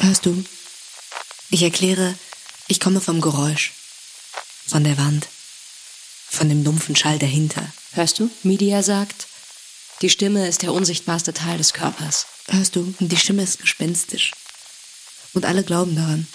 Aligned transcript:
Hörst 0.00 0.26
du? 0.26 0.44
Ich 1.50 1.62
erkläre, 1.62 2.14
ich 2.68 2.78
komme 2.78 3.00
vom 3.00 3.20
Geräusch, 3.20 3.72
von 4.66 4.84
der 4.84 4.96
Wand, 4.96 5.26
von 6.28 6.48
dem 6.48 6.62
dumpfen 6.62 6.94
Schall 6.94 7.18
dahinter. 7.18 7.72
Hörst 7.92 8.20
du? 8.20 8.30
Media 8.44 8.84
sagt, 8.84 9.26
die 10.00 10.08
Stimme 10.08 10.46
ist 10.46 10.62
der 10.62 10.72
unsichtbarste 10.72 11.34
Teil 11.34 11.58
des 11.58 11.72
Körpers. 11.72 12.26
Hörst 12.46 12.76
du? 12.76 12.94
Die 13.00 13.16
Stimme 13.16 13.42
ist 13.42 13.60
gespenstisch. 13.60 14.32
Und 15.34 15.44
alle 15.44 15.64
glauben 15.64 15.96
daran. 15.96 16.28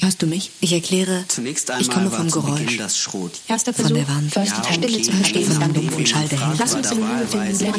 Hörst 0.00 0.22
du 0.22 0.26
mich? 0.26 0.52
Ich 0.60 0.72
erkläre, 0.72 1.24
Zunächst 1.26 1.68
einmal 1.70 1.82
ich 1.82 1.90
komme 1.90 2.08
vom 2.10 2.28
zu 2.28 2.40
Geräusch, 2.40 2.76
das 2.76 2.96
Schrot. 2.96 3.32
Erster 3.48 3.74
von 3.74 3.86
Versuch, 3.86 3.98
der 3.98 4.08
Wand, 4.08 4.34
Ja, 4.34 4.46
Stille 4.46 4.86
okay, 4.86 5.02
zu 5.02 5.10
dann 5.10 5.20
verstehen, 5.20 5.42
ist 5.50 5.60
die 5.60 5.72
dumpfen 5.72 6.06
Schall 6.06 6.28
dahinter. 6.28 6.54
Lass 6.56 6.74
uns 6.74 6.92
in 6.92 6.98
Ruhe 6.98 7.26
finden, 7.26 7.58
der 7.58 7.74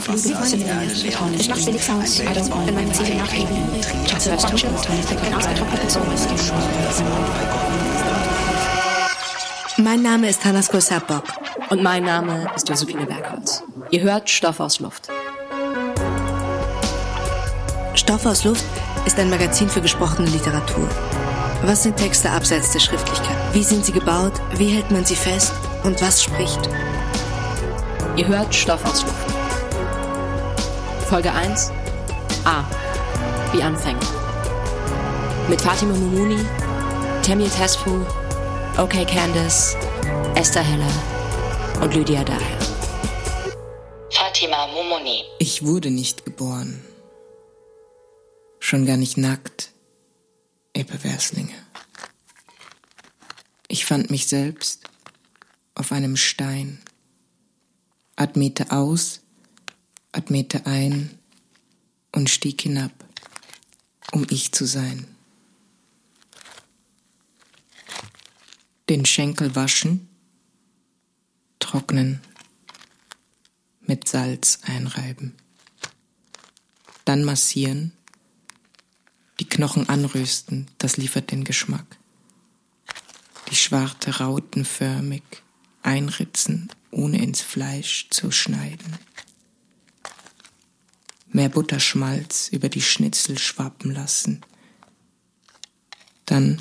von 0.00 0.58
der 0.58 0.66
Erde. 0.66 1.36
Ich 1.38 1.48
mach's 1.48 1.64
dir 1.64 1.72
nichts 1.72 1.90
aus, 1.90 2.18
wenn 2.18 2.74
meine 2.74 2.92
Ziele 2.92 3.14
nachgeben. 3.14 3.48
Schatze, 4.08 4.32
hörst 4.32 4.50
du? 4.50 4.56
Bin 4.56 5.34
ausgetrocknet 5.34 5.90
Zunge. 5.90 6.06
Mein 9.76 10.02
Name 10.02 10.28
ist 10.28 10.44
Hannas 10.44 10.68
Kosabok. 10.68 11.22
Und 11.70 11.84
mein 11.84 12.02
Name 12.02 12.50
ist 12.56 12.68
Josephine 12.68 13.06
Bergholz. 13.06 13.62
Ihr 13.92 14.00
hört 14.00 14.28
Stoff 14.28 14.58
aus 14.58 14.80
Luft. 14.80 15.08
Stoff 17.94 18.26
aus 18.26 18.42
Luft 18.42 18.64
ist 19.06 19.18
ein 19.20 19.30
Magazin 19.30 19.68
für 19.68 19.80
gesprochene 19.80 20.28
Literatur. 20.28 20.88
Was 21.62 21.82
sind 21.82 21.98
Texte 21.98 22.30
abseits 22.30 22.72
der 22.72 22.80
Schriftlichkeit? 22.80 23.36
Wie 23.52 23.62
sind 23.62 23.84
sie 23.84 23.92
gebaut? 23.92 24.32
Wie 24.54 24.68
hält 24.68 24.90
man 24.90 25.04
sie 25.04 25.14
fest? 25.14 25.52
Und 25.84 26.00
was 26.00 26.22
spricht? 26.22 26.60
Ihr 28.16 28.26
hört 28.26 28.54
Stoff 28.54 28.82
aus 28.86 29.02
Luft. 29.02 29.30
Folge 31.06 31.30
1. 31.30 31.70
A. 32.44 32.64
Wie 33.52 33.62
Anfänge. 33.62 34.00
Mit 35.50 35.60
Fatima 35.60 35.92
Mumuni, 35.92 36.38
Temir 37.22 37.50
Tesfu, 37.50 38.06
OK 38.78 39.06
Candice, 39.06 39.76
Esther 40.36 40.62
Heller 40.62 41.82
und 41.82 41.94
Lydia 41.94 42.24
Daher. 42.24 42.58
Fatima 44.10 44.66
Mumuni. 44.68 45.24
Ich 45.38 45.66
wurde 45.66 45.90
nicht 45.90 46.24
geboren. 46.24 46.82
Schon 48.60 48.86
gar 48.86 48.96
nicht 48.96 49.18
nackt, 49.18 49.69
ihr. 50.84 51.48
Ich 53.68 53.84
fand 53.84 54.10
mich 54.10 54.26
selbst 54.26 54.84
auf 55.74 55.92
einem 55.92 56.16
Stein. 56.16 56.80
Atmete 58.16 58.70
aus, 58.70 59.20
atmete 60.12 60.66
ein 60.66 61.18
und 62.12 62.28
stieg 62.28 62.60
hinab, 62.62 62.92
um 64.12 64.26
ich 64.28 64.52
zu 64.52 64.66
sein. 64.66 65.06
Den 68.88 69.06
Schenkel 69.06 69.54
waschen, 69.54 70.08
trocknen, 71.60 72.20
mit 73.80 74.08
Salz 74.08 74.58
einreiben. 74.62 75.36
Dann 77.04 77.24
massieren, 77.24 77.92
die 79.40 79.48
Knochen 79.48 79.88
anrösten, 79.88 80.66
das 80.78 80.98
liefert 80.98 81.30
den 81.30 81.44
Geschmack. 81.44 81.98
Die 83.50 83.56
Schwarte 83.56 84.18
rautenförmig 84.18 85.22
einritzen, 85.82 86.70
ohne 86.90 87.22
ins 87.22 87.40
Fleisch 87.40 88.08
zu 88.10 88.30
schneiden. 88.30 88.98
Mehr 91.28 91.48
Butterschmalz 91.48 92.48
über 92.48 92.68
die 92.68 92.82
Schnitzel 92.82 93.38
schwappen 93.38 93.92
lassen. 93.94 94.42
Dann 96.26 96.60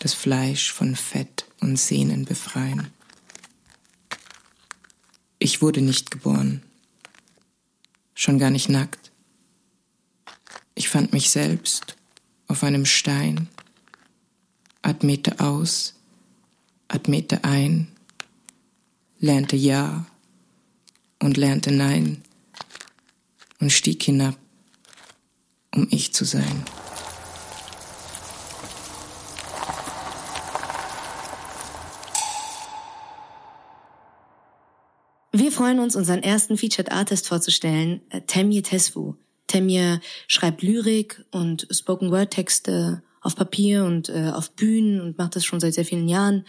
das 0.00 0.12
Fleisch 0.12 0.72
von 0.72 0.96
Fett 0.96 1.46
und 1.60 1.78
Sehnen 1.78 2.26
befreien. 2.26 2.88
Ich 5.38 5.62
wurde 5.62 5.80
nicht 5.80 6.10
geboren, 6.10 6.62
schon 8.14 8.38
gar 8.38 8.50
nicht 8.50 8.68
nackt. 8.68 9.05
Ich 10.78 10.90
fand 10.90 11.14
mich 11.14 11.30
selbst 11.30 11.96
auf 12.48 12.62
einem 12.62 12.84
Stein, 12.84 13.48
atmete 14.82 15.40
aus, 15.40 15.94
atmete 16.86 17.44
ein, 17.44 17.88
lernte 19.18 19.56
Ja 19.56 20.04
und 21.18 21.38
lernte 21.38 21.72
Nein 21.72 22.22
und 23.58 23.72
stieg 23.72 24.02
hinab, 24.02 24.36
um 25.74 25.88
ich 25.90 26.12
zu 26.12 26.26
sein. 26.26 26.66
Wir 35.32 35.52
freuen 35.52 35.78
uns, 35.78 35.96
unseren 35.96 36.22
ersten 36.22 36.58
Featured 36.58 36.92
Artist 36.92 37.28
vorzustellen, 37.28 38.02
äh, 38.10 38.20
Temye 38.20 38.60
Tesfu. 38.60 39.14
Temye 39.46 40.00
schreibt 40.28 40.62
Lyrik 40.62 41.24
und 41.30 41.66
Spoken 41.70 42.10
Word 42.10 42.32
Texte 42.32 43.02
auf 43.20 43.36
Papier 43.36 43.84
und 43.84 44.08
äh, 44.08 44.30
auf 44.32 44.50
Bühnen 44.52 45.00
und 45.00 45.18
macht 45.18 45.36
das 45.36 45.44
schon 45.44 45.60
seit 45.60 45.74
sehr 45.74 45.84
vielen 45.84 46.08
Jahren 46.08 46.44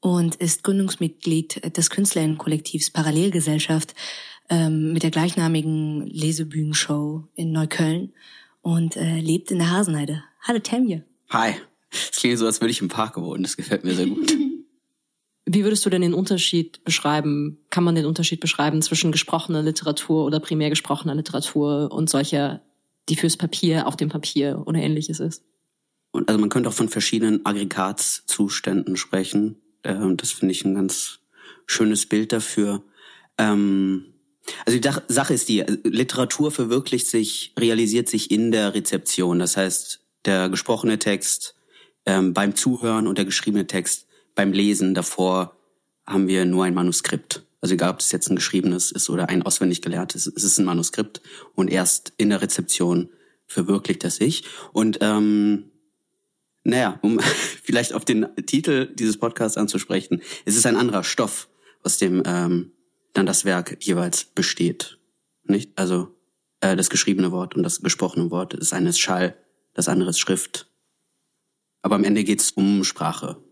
und 0.00 0.36
ist 0.36 0.62
Gründungsmitglied 0.64 1.76
des 1.76 1.90
Künstlerinnenkollektivs 1.90 2.90
Parallelgesellschaft 2.90 3.94
ähm, 4.48 4.92
mit 4.92 5.02
der 5.02 5.10
gleichnamigen 5.10 6.06
Lesebühnenshow 6.06 7.24
in 7.34 7.52
Neukölln 7.52 8.12
und 8.62 8.96
äh, 8.96 9.20
lebt 9.20 9.50
in 9.50 9.58
der 9.58 9.70
Hasenheide. 9.70 10.24
Hallo 10.42 10.58
Temye. 10.58 11.02
Hi. 11.30 11.54
Es 11.92 12.12
klingt 12.12 12.38
so, 12.38 12.46
als 12.46 12.60
würde 12.60 12.70
ich 12.70 12.80
im 12.80 12.88
Park 12.88 13.16
wohnen. 13.16 13.42
Das 13.42 13.56
gefällt 13.56 13.84
mir 13.84 13.94
sehr 13.94 14.06
gut. 14.06 14.32
Wie 15.52 15.64
würdest 15.64 15.84
du 15.84 15.90
denn 15.90 16.02
den 16.02 16.14
Unterschied 16.14 16.84
beschreiben? 16.84 17.58
Kann 17.70 17.82
man 17.82 17.96
den 17.96 18.06
Unterschied 18.06 18.38
beschreiben 18.38 18.82
zwischen 18.82 19.10
gesprochener 19.10 19.62
Literatur 19.62 20.24
oder 20.24 20.38
primär 20.38 20.70
gesprochener 20.70 21.16
Literatur 21.16 21.90
und 21.90 22.08
solcher, 22.08 22.62
die 23.08 23.16
fürs 23.16 23.36
Papier 23.36 23.88
auf 23.88 23.96
dem 23.96 24.10
Papier 24.10 24.62
oder 24.66 24.78
ähnliches 24.78 25.18
ist? 25.18 25.42
Und 26.12 26.28
also 26.28 26.38
man 26.38 26.50
könnte 26.50 26.68
auch 26.68 26.74
von 26.74 26.88
verschiedenen 26.88 27.44
Aggregatzuständen 27.44 28.96
sprechen. 28.96 29.56
Ähm, 29.82 30.16
das 30.16 30.30
finde 30.30 30.52
ich 30.52 30.64
ein 30.64 30.76
ganz 30.76 31.18
schönes 31.66 32.06
Bild 32.06 32.30
dafür. 32.30 32.84
Ähm, 33.36 34.04
also 34.66 34.78
die 34.78 34.88
Sache 35.12 35.34
ist 35.34 35.48
die, 35.48 35.64
Literatur 35.82 36.52
verwirklicht 36.52 37.08
sich, 37.08 37.54
realisiert 37.58 38.08
sich 38.08 38.30
in 38.30 38.52
der 38.52 38.72
Rezeption. 38.74 39.40
Das 39.40 39.56
heißt, 39.56 39.98
der 40.26 40.48
gesprochene 40.48 41.00
Text 41.00 41.56
ähm, 42.06 42.34
beim 42.34 42.54
Zuhören 42.54 43.08
und 43.08 43.18
der 43.18 43.24
geschriebene 43.24 43.66
Text 43.66 44.06
beim 44.34 44.52
Lesen. 44.52 44.94
Davor 44.94 45.56
haben 46.06 46.28
wir 46.28 46.44
nur 46.44 46.64
ein 46.64 46.74
Manuskript. 46.74 47.44
Also 47.60 47.74
egal, 47.74 47.90
ob 47.90 48.00
es 48.00 48.10
jetzt 48.10 48.30
ein 48.30 48.36
geschriebenes 48.36 48.90
ist 48.90 49.10
oder 49.10 49.28
ein 49.28 49.42
auswendig 49.42 49.82
gelerntes, 49.82 50.26
es 50.26 50.44
ist 50.44 50.58
ein 50.58 50.64
Manuskript. 50.64 51.20
Und 51.54 51.68
erst 51.68 52.12
in 52.16 52.30
der 52.30 52.40
Rezeption 52.40 53.10
verwirklicht 53.46 54.02
das 54.04 54.16
sich. 54.16 54.44
Und 54.72 54.98
ähm, 55.00 55.70
naja, 56.64 56.98
um 57.02 57.20
vielleicht 57.62 57.92
auf 57.92 58.04
den 58.04 58.26
Titel 58.46 58.86
dieses 58.94 59.18
Podcasts 59.18 59.58
anzusprechen, 59.58 60.22
es 60.44 60.56
ist 60.56 60.66
ein 60.66 60.76
anderer 60.76 61.04
Stoff, 61.04 61.48
aus 61.82 61.98
dem 61.98 62.22
ähm, 62.24 62.72
dann 63.12 63.26
das 63.26 63.44
Werk 63.44 63.76
jeweils 63.80 64.24
besteht. 64.24 64.98
Nicht? 65.44 65.72
Also 65.76 66.14
äh, 66.60 66.76
das 66.76 66.90
geschriebene 66.90 67.32
Wort 67.32 67.56
und 67.56 67.62
das 67.62 67.80
gesprochene 67.80 68.30
Wort 68.30 68.54
ist 68.54 68.72
eines 68.72 68.98
Schall, 68.98 69.36
das 69.74 69.88
andere 69.88 70.10
ist 70.10 70.20
Schrift. 70.20 70.70
Aber 71.82 71.94
am 71.94 72.04
Ende 72.04 72.24
geht's 72.24 72.52
um 72.52 72.84
Sprache. 72.84 73.42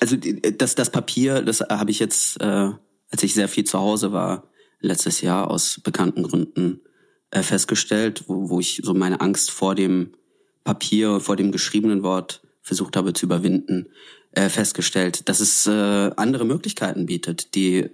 Also 0.00 0.16
die- 0.16 0.40
das, 0.40 0.74
das 0.74 0.90
Papier, 0.90 1.42
das 1.42 1.60
habe 1.60 1.90
ich 1.90 1.98
jetzt, 1.98 2.40
äh, 2.40 2.70
als 3.10 3.22
ich 3.22 3.34
sehr 3.34 3.48
viel 3.48 3.64
zu 3.64 3.78
Hause 3.78 4.12
war, 4.12 4.48
letztes 4.80 5.20
Jahr 5.20 5.50
aus 5.50 5.80
bekannten 5.82 6.22
Gründen 6.22 6.80
äh, 7.30 7.42
festgestellt, 7.42 8.24
wo, 8.28 8.48
wo 8.48 8.60
ich 8.60 8.80
so 8.84 8.94
meine 8.94 9.20
Angst 9.20 9.50
vor 9.50 9.74
dem 9.74 10.14
Papier, 10.64 11.20
vor 11.20 11.36
dem 11.36 11.52
geschriebenen 11.52 12.02
Wort 12.02 12.42
versucht 12.62 12.96
habe 12.96 13.12
zu 13.12 13.26
überwinden, 13.26 13.88
äh, 14.32 14.48
festgestellt, 14.48 15.28
dass 15.28 15.40
es 15.40 15.66
äh, 15.66 15.70
andere 16.16 16.44
Möglichkeiten 16.44 17.06
bietet, 17.06 17.54
die 17.54 17.90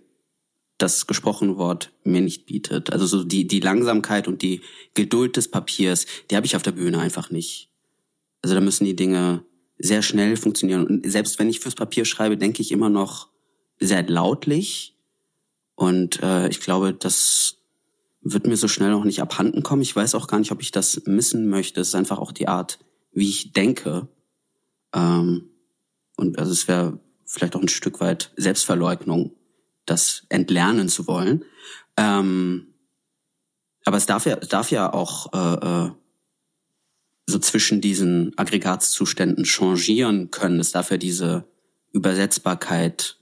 das 0.78 1.06
gesprochene 1.06 1.56
Wort 1.56 1.92
mir 2.02 2.20
nicht 2.20 2.46
bietet. 2.46 2.92
Also 2.92 3.06
so 3.06 3.22
die, 3.24 3.46
die 3.46 3.60
Langsamkeit 3.60 4.26
und 4.26 4.42
die 4.42 4.60
Geduld 4.94 5.36
des 5.36 5.48
Papiers, 5.48 6.06
die 6.30 6.36
habe 6.36 6.46
ich 6.46 6.56
auf 6.56 6.62
der 6.62 6.72
Bühne 6.72 6.98
einfach 6.98 7.30
nicht. 7.30 7.70
Also 8.42 8.56
da 8.56 8.60
müssen 8.60 8.84
die 8.84 8.96
Dinge 8.96 9.44
sehr 9.78 10.02
schnell 10.02 10.36
funktionieren. 10.36 10.86
Und 10.86 11.10
selbst 11.10 11.38
wenn 11.38 11.48
ich 11.48 11.60
fürs 11.60 11.74
Papier 11.74 12.04
schreibe, 12.04 12.36
denke 12.36 12.62
ich 12.62 12.72
immer 12.72 12.90
noch 12.90 13.28
sehr 13.80 14.02
lautlich. 14.08 14.96
Und 15.74 16.22
äh, 16.22 16.48
ich 16.48 16.60
glaube, 16.60 16.94
das 16.94 17.58
wird 18.20 18.46
mir 18.46 18.56
so 18.56 18.68
schnell 18.68 18.90
noch 18.90 19.04
nicht 19.04 19.20
abhanden 19.20 19.62
kommen. 19.62 19.82
Ich 19.82 19.94
weiß 19.94 20.14
auch 20.14 20.28
gar 20.28 20.38
nicht, 20.38 20.52
ob 20.52 20.62
ich 20.62 20.70
das 20.70 21.02
missen 21.06 21.48
möchte. 21.48 21.80
Es 21.80 21.88
ist 21.88 21.94
einfach 21.94 22.18
auch 22.18 22.32
die 22.32 22.48
Art, 22.48 22.78
wie 23.12 23.28
ich 23.28 23.52
denke. 23.52 24.08
Ähm, 24.94 25.50
und 26.16 26.38
also 26.38 26.52
es 26.52 26.68
wäre 26.68 27.00
vielleicht 27.26 27.56
auch 27.56 27.60
ein 27.60 27.68
Stück 27.68 28.00
weit 28.00 28.32
Selbstverleugnung, 28.36 29.32
das 29.84 30.24
entlernen 30.28 30.88
zu 30.88 31.06
wollen. 31.06 31.44
Ähm, 31.96 32.74
aber 33.84 33.98
es 33.98 34.06
darf 34.06 34.24
ja, 34.24 34.38
es 34.40 34.48
darf 34.48 34.70
ja 34.70 34.92
auch 34.92 35.32
äh, 35.32 35.86
äh, 35.86 35.90
so 37.26 37.38
zwischen 37.38 37.80
diesen 37.80 38.36
Aggregatzuständen 38.36 39.44
changieren 39.44 40.30
können. 40.30 40.64
Darf 40.72 40.90
ja 40.90 40.96
diese 40.96 41.44
Übersetzbarkeit 41.92 43.18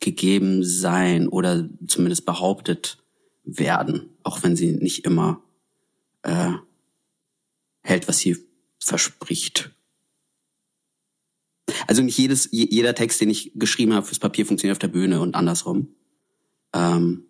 gegeben 0.00 0.62
sein 0.62 1.28
oder 1.28 1.68
zumindest 1.86 2.26
behauptet 2.26 2.98
werden, 3.44 4.10
auch 4.22 4.42
wenn 4.42 4.56
sie 4.56 4.72
nicht 4.72 5.04
immer 5.04 5.42
äh, 6.22 6.52
hält, 7.82 8.08
was 8.08 8.18
sie 8.18 8.36
verspricht. 8.78 9.70
Also 11.86 12.02
nicht 12.02 12.18
jedes, 12.18 12.48
jeder 12.50 12.94
Text, 12.94 13.20
den 13.20 13.30
ich 13.30 13.52
geschrieben 13.54 13.94
habe 13.94 14.06
fürs 14.06 14.18
Papier, 14.18 14.46
funktioniert 14.46 14.76
auf 14.76 14.80
der 14.80 14.88
Bühne 14.88 15.20
und 15.20 15.34
andersrum. 15.34 15.94
Ähm, 16.72 17.24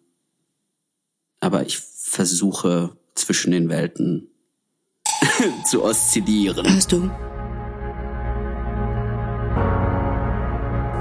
aber 1.40 1.66
ich 1.66 1.78
versuche 1.78 2.96
zwischen 3.14 3.50
den 3.50 3.68
Welten 3.68 4.28
zu 5.64 5.84
oszillieren. 5.84 6.66
Hörst 6.68 6.92
du? 6.92 7.10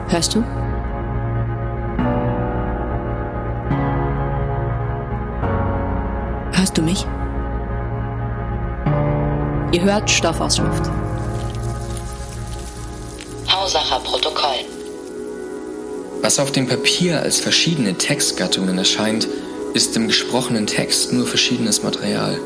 Hörst 0.07 0.35
du? 0.35 0.43
Hörst 6.53 6.77
du 6.77 6.81
mich? 6.81 7.05
Ihr 9.71 9.81
hört 9.81 10.09
Stoffausschrift. 10.09 10.89
Hausacher 13.51 13.99
Protokoll. 13.99 14.65
Was 16.21 16.39
auf 16.39 16.51
dem 16.51 16.67
Papier 16.67 17.21
als 17.21 17.39
verschiedene 17.39 17.95
Textgattungen 17.95 18.77
erscheint, 18.77 19.27
ist 19.73 19.95
im 19.97 20.07
gesprochenen 20.07 20.65
Text 20.65 21.11
nur 21.11 21.27
verschiedenes 21.27 21.83
Material. 21.83 22.39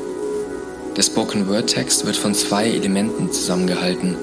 Der 1.00 1.06
Spoken 1.06 1.48
Word 1.48 1.68
Text 1.68 2.06
wird 2.06 2.18
von 2.18 2.36
zwei 2.36 2.68
Elementen 2.68 3.32
zusammengehalten, 3.32 4.18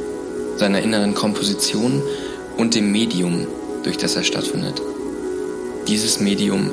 seiner 0.58 0.82
inneren 0.82 1.14
Komposition 1.14 2.02
und 2.58 2.75
dem 2.75 2.93
Medium, 2.93 3.46
durch 3.82 3.96
das 3.96 4.14
er 4.14 4.25
stattfindet. 4.25 4.82
Dieses 5.88 6.20
Medium 6.20 6.70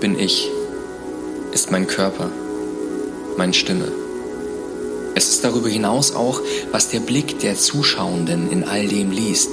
bin 0.00 0.18
ich, 0.18 0.50
ist 1.50 1.70
mein 1.70 1.86
Körper, 1.86 2.30
meine 3.38 3.54
Stimme. 3.54 3.90
Es 5.14 5.30
ist 5.30 5.42
darüber 5.42 5.70
hinaus 5.70 6.14
auch, 6.14 6.42
was 6.70 6.90
der 6.90 7.00
Blick 7.00 7.38
der 7.38 7.56
Zuschauenden 7.56 8.50
in 8.50 8.64
all 8.64 8.86
dem 8.86 9.10
liest, 9.10 9.52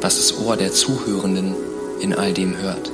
was 0.00 0.16
das 0.16 0.38
Ohr 0.38 0.56
der 0.56 0.72
Zuhörenden 0.72 1.54
in 2.00 2.14
all 2.14 2.32
dem 2.32 2.56
hört. 2.56 2.90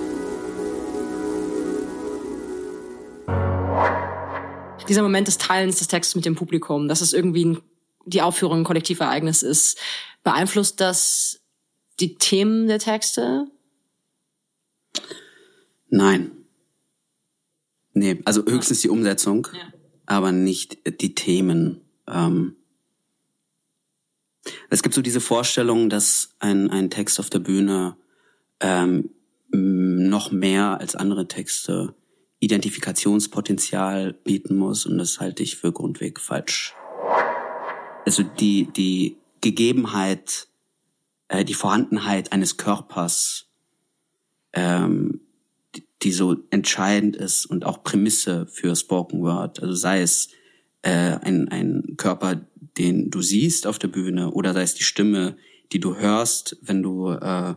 Dieser 4.89 5.03
Moment 5.03 5.29
des 5.29 5.39
Teilens 5.39 5.79
des 5.79 5.89
Textes 5.89 6.15
mit 6.15 6.25
dem 6.25 6.35
Publikum, 6.35 6.89
dass 6.89 7.01
es 7.01 7.13
irgendwie 7.13 7.45
ein, 7.45 7.63
die 8.07 8.23
Aufführung 8.23 8.59
ein 8.61 8.65
Kollektivereignis 8.65 9.43
ist, 9.43 9.79
beeinflusst 10.25 10.81
das 10.81 11.41
die 12.01 12.15
Themen 12.15 12.69
der 12.69 12.79
Texte? 12.79 13.47
Nein. 15.91 16.33
Nee, 17.93 18.21
also 18.25 18.45
höchstens 18.45 18.81
die 18.81 18.89
Umsetzung, 18.91 19.49
Ja. 19.53 19.73
aber 20.07 20.33
nicht 20.33 20.79
die 21.01 21.15
Themen. 21.15 21.81
Ähm, 22.07 22.57
es 24.71 24.83
gibt 24.83 24.95
so 24.95 25.03
diese 25.03 25.21
Vorstellung, 25.21 25.91
dass 25.91 26.31
ein, 26.39 26.71
ein 26.71 26.91
Text 26.91 27.19
auf 27.21 27.29
der 27.29 27.41
Bühne 27.41 27.97
ähm, 28.61 29.11
noch 29.51 30.31
mehr 30.31 30.79
als 30.81 30.95
andere 30.95 31.27
Texte 31.27 31.95
Identifikationspotenzial 32.41 34.13
bieten 34.13 34.57
muss 34.57 34.87
und 34.87 34.99
das 34.99 35.21
halte 35.21 35.43
ich 35.43 35.57
für 35.57 35.73
grundweg 35.73 36.21
falsch. 36.21 36.75
Also 38.05 38.23
die, 38.23 38.69
die 38.77 39.17
Gegebenheit, 39.41 40.49
äh, 41.29 41.45
die 41.45 41.55
Vorhandenheit 41.55 42.33
eines 42.33 42.57
Körpers, 42.57 43.49
ähm, 44.53 45.21
die, 45.75 45.85
die 46.03 46.13
so 46.13 46.37
entscheidend 46.51 47.17
ist 47.17 47.47
und 47.47 47.65
auch 47.65 47.83
Prämisse 47.83 48.47
für 48.47 48.75
Spoken 48.77 49.23
Word, 49.23 49.61
also 49.61 49.75
sei 49.75 50.01
es 50.01 50.29
äh, 50.83 50.91
ein, 50.91 51.49
ein 51.49 51.95
Körper, 51.97 52.47
den 52.79 53.11
du 53.11 53.21
siehst 53.21 53.67
auf 53.67 53.79
der 53.79 53.89
Bühne 53.89 54.31
oder 54.31 54.55
sei 54.55 54.63
es 54.63 54.75
die 54.75 54.85
Stimme, 54.85 55.37
die 55.73 55.81
du 55.81 55.97
hörst, 55.97 56.57
wenn 56.63 56.83
du 56.83 57.11
äh, 57.11 57.55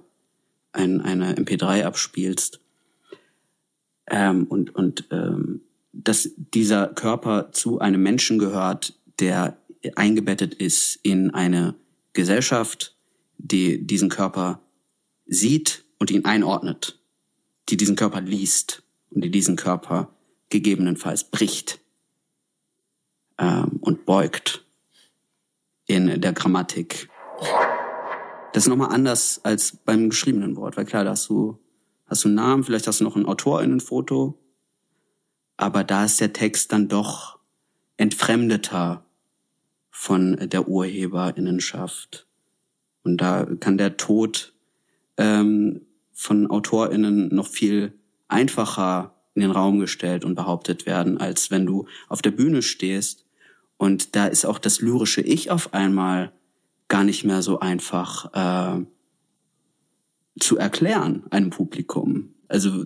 ein, 0.74 1.01
eine 1.01 1.36
MP3 1.36 1.84
abspielst. 1.84 2.60
Ähm, 4.07 4.45
und 4.45 4.75
und 4.75 5.07
ähm, 5.12 5.62
dass 5.94 6.30
dieser 6.36 6.88
Körper 6.88 7.51
zu 7.51 7.80
einem 7.80 8.01
Menschen 8.01 8.39
gehört, 8.39 9.00
der 9.19 9.57
eingebettet 9.95 10.53
ist 10.53 11.00
in 11.03 11.31
eine 11.31 11.75
Gesellschaft, 12.13 12.95
die 13.38 13.86
diesen 13.86 14.09
Körper 14.09 14.62
sieht 15.25 15.86
und 16.00 16.12
ihn 16.12 16.25
einordnet, 16.25 17.00
die 17.69 17.77
diesen 17.77 17.95
Körper 17.95 18.21
liest 18.21 18.83
und 19.09 19.24
die 19.24 19.31
diesen 19.31 19.56
Körper 19.56 20.13
gegebenenfalls 20.50 21.24
bricht 21.25 21.80
ähm, 23.38 23.80
und 23.81 24.06
beugt 24.06 24.65
in 25.88 26.21
der 26.21 26.33
Grammatik. 26.33 27.09
Das 28.53 28.63
ist 28.63 28.69
nochmal 28.69 28.94
anders 28.94 29.42
als 29.44 29.77
beim 29.77 30.09
geschriebenen 30.09 30.56
Wort, 30.57 30.77
weil 30.77 30.86
klar, 30.86 31.03
da 31.03 31.12
hast 31.12 31.30
du, 31.30 31.57
hast 32.12 32.25
du 32.25 32.28
einen 32.28 32.36
Namen, 32.36 32.63
vielleicht 32.63 32.88
hast 32.88 33.00
du 33.00 33.06
noch 33.06 33.16
ein 33.16 33.25
AutorInnenfoto, 33.25 34.38
aber 35.58 35.84
da 35.84 36.04
ist 36.04 36.19
der 36.19 36.34
Text 36.34 36.72
dann 36.74 36.90
doch 36.90 37.40
entfremdeter 37.98 39.06
von 39.90 40.36
der 40.50 40.68
Urheberinnenschaft. 40.68 42.28
Und 43.04 43.18
da 43.18 43.48
kann 43.60 43.78
der 43.78 43.98
Tod 43.98 44.54
ähm, 45.18 45.81
von 46.12 46.52
AutorInnen 46.52 47.34
noch 47.34 47.48
viel 47.48 47.94
einfacher 48.28 49.16
in 49.34 49.42
den 49.42 49.52
Raum 49.52 49.80
gestellt 49.80 50.25
und 50.25 50.36
behauptet 50.36 50.86
werden, 50.86 51.18
als 51.18 51.50
wenn 51.50 51.66
du 51.66 51.88
auf 52.10 52.22
der 52.22 52.31
Bühne 52.31 52.62
stehst. 52.62 53.25
Und 53.78 54.16
da 54.16 54.28
ist 54.28 54.46
auch 54.46 54.60
das 54.60 54.81
lyrische 54.81 55.22
Ich 55.22 55.50
auf 55.50 55.74
einmal 55.74 56.34
gar 56.90 57.04
nicht 57.06 57.24
mehr 57.24 57.42
so 57.42 57.60
einfach 57.60 58.34
äh, 58.34 58.86
zu 60.39 60.57
erklären 60.57 61.24
einem 61.30 61.50
Publikum. 61.50 62.33
Also 62.48 62.86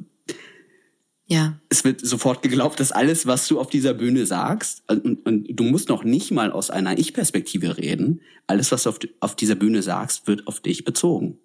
Ja. 1.28 1.60
es 1.70 1.84
wird 1.84 2.02
sofort 2.06 2.42
geglaubt, 2.42 2.80
dass 2.80 2.92
alles, 2.92 3.26
was 3.26 3.48
du 3.48 3.60
auf 3.60 3.70
dieser 3.70 3.94
Bühne 3.94 4.26
sagst, 4.26 4.84
und, 4.90 5.26
und 5.26 5.48
du 5.52 5.64
musst 5.64 5.90
noch 5.90 6.04
nicht 6.04 6.32
mal 6.32 6.52
aus 6.52 6.70
einer 6.70 6.98
Ich-Perspektive 6.98 7.78
reden, 7.78 8.22
alles, 8.48 8.72
was 8.72 8.84
du 8.84 8.90
auf, 8.90 9.00
auf 9.22 9.36
dieser 9.36 9.56
Bühne 9.56 9.82
sagst, 9.82 10.28
wird 10.28 10.46
auf 10.48 10.60
dich 10.60 10.84
bezogen. 10.86 11.40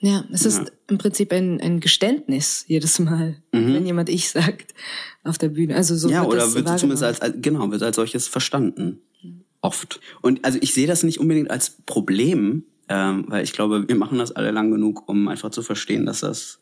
Ja, 0.00 0.24
es 0.32 0.46
ist 0.46 0.58
Ja. 0.58 0.66
im 0.88 0.96
Prinzip 0.98 1.32
ein, 1.32 1.60
ein 1.60 1.80
Geständnis 1.80 2.64
jedes 2.68 2.98
Mal, 3.00 3.42
wenn 3.52 3.84
jemand 3.84 4.08
ich 4.08 4.30
sagt 4.30 4.72
auf 5.24 5.38
der 5.38 5.48
Bühne. 5.48 5.74
Also 5.74 5.96
so 5.96 6.06
Mhm. 6.08 6.14
ja, 6.14 6.20
wird 6.22 6.32
oder 6.34 6.54
wird 6.54 6.68
es 6.68 6.76
zumindest 6.80 7.02
als, 7.02 7.20
als, 7.20 7.34
genau, 7.42 7.70
wird 7.72 7.82
als 7.82 7.96
solches 7.96 8.28
verstanden. 8.28 9.00
Oft. 9.60 10.00
Und 10.22 10.44
also 10.44 10.58
ich 10.62 10.72
sehe 10.72 10.86
das 10.86 11.02
nicht 11.02 11.18
unbedingt 11.18 11.50
als 11.50 11.70
Problem, 11.84 12.62
ähm, 12.88 13.24
weil 13.28 13.44
ich 13.44 13.52
glaube, 13.52 13.88
wir 13.88 13.96
machen 13.96 14.18
das 14.18 14.32
alle 14.32 14.50
lang 14.50 14.70
genug, 14.70 15.08
um 15.08 15.28
einfach 15.28 15.50
zu 15.50 15.62
verstehen, 15.62 16.06
dass 16.06 16.20
das 16.20 16.60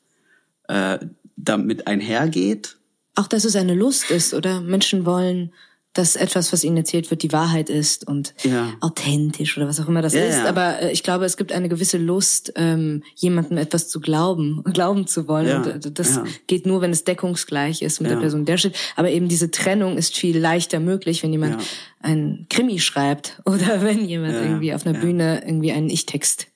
äh, 0.68 0.98
damit 1.36 1.86
einhergeht. 1.86 2.76
Auch, 3.14 3.28
dass 3.28 3.44
es 3.44 3.56
eine 3.56 3.74
Lust 3.74 4.10
ist, 4.10 4.34
oder? 4.34 4.60
Menschen 4.60 5.06
wollen, 5.06 5.52
dass 5.98 6.16
etwas, 6.16 6.52
was 6.52 6.64
ihnen 6.64 6.76
erzählt 6.76 7.10
wird, 7.10 7.22
die 7.22 7.32
Wahrheit 7.32 7.68
ist 7.70 8.06
und 8.06 8.34
Ja. 8.42 8.72
authentisch 8.80 9.56
oder 9.56 9.66
was 9.68 9.80
auch 9.80 9.88
immer 9.88 10.02
das 10.02 10.14
Ja, 10.14 10.20
ist. 10.24 10.36
ja. 10.36 10.46
Aber 10.48 10.80
äh, 10.82 10.92
ich 10.92 11.02
glaube, 11.02 11.24
es 11.24 11.36
gibt 11.36 11.52
eine 11.52 11.68
gewisse 11.68 11.98
Lust, 11.98 12.52
ähm, 12.56 13.02
jemandem 13.14 13.58
etwas 13.58 13.88
zu 13.88 14.00
glauben, 14.00 14.62
glauben 14.72 15.06
zu 15.06 15.28
wollen. 15.28 15.46
Ja, 15.48 15.56
Und 15.62 15.86
äh, 15.86 15.90
das 15.92 16.16
ja. 16.16 16.24
geht 16.46 16.66
nur, 16.66 16.80
wenn 16.80 16.90
es 16.92 17.04
deckungsgleich 17.04 17.82
ist 17.82 18.00
mit 18.00 18.10
Ja. 18.10 18.16
der 18.16 18.20
Person, 18.22 18.44
die 18.44 18.52
da 18.52 18.58
steht. 18.58 18.76
Aber 18.96 19.10
eben 19.10 19.28
diese 19.28 19.50
Trennung 19.50 19.96
ist 19.96 20.16
viel 20.16 20.38
leichter 20.38 20.80
möglich, 20.80 21.22
wenn 21.22 21.32
jemand 21.32 21.60
Ja. 21.60 21.66
ein 22.00 22.46
Krimi 22.50 22.78
schreibt 22.80 23.40
oder 23.44 23.82
wenn 23.82 24.06
jemand 24.08 24.34
Ja, 24.34 24.42
irgendwie 24.42 24.74
auf 24.74 24.86
einer 24.86 24.94
ja. 24.96 25.00
Bühne 25.04 25.42
irgendwie 25.44 25.72
einen 25.72 25.88
Ich-Text 25.90 26.48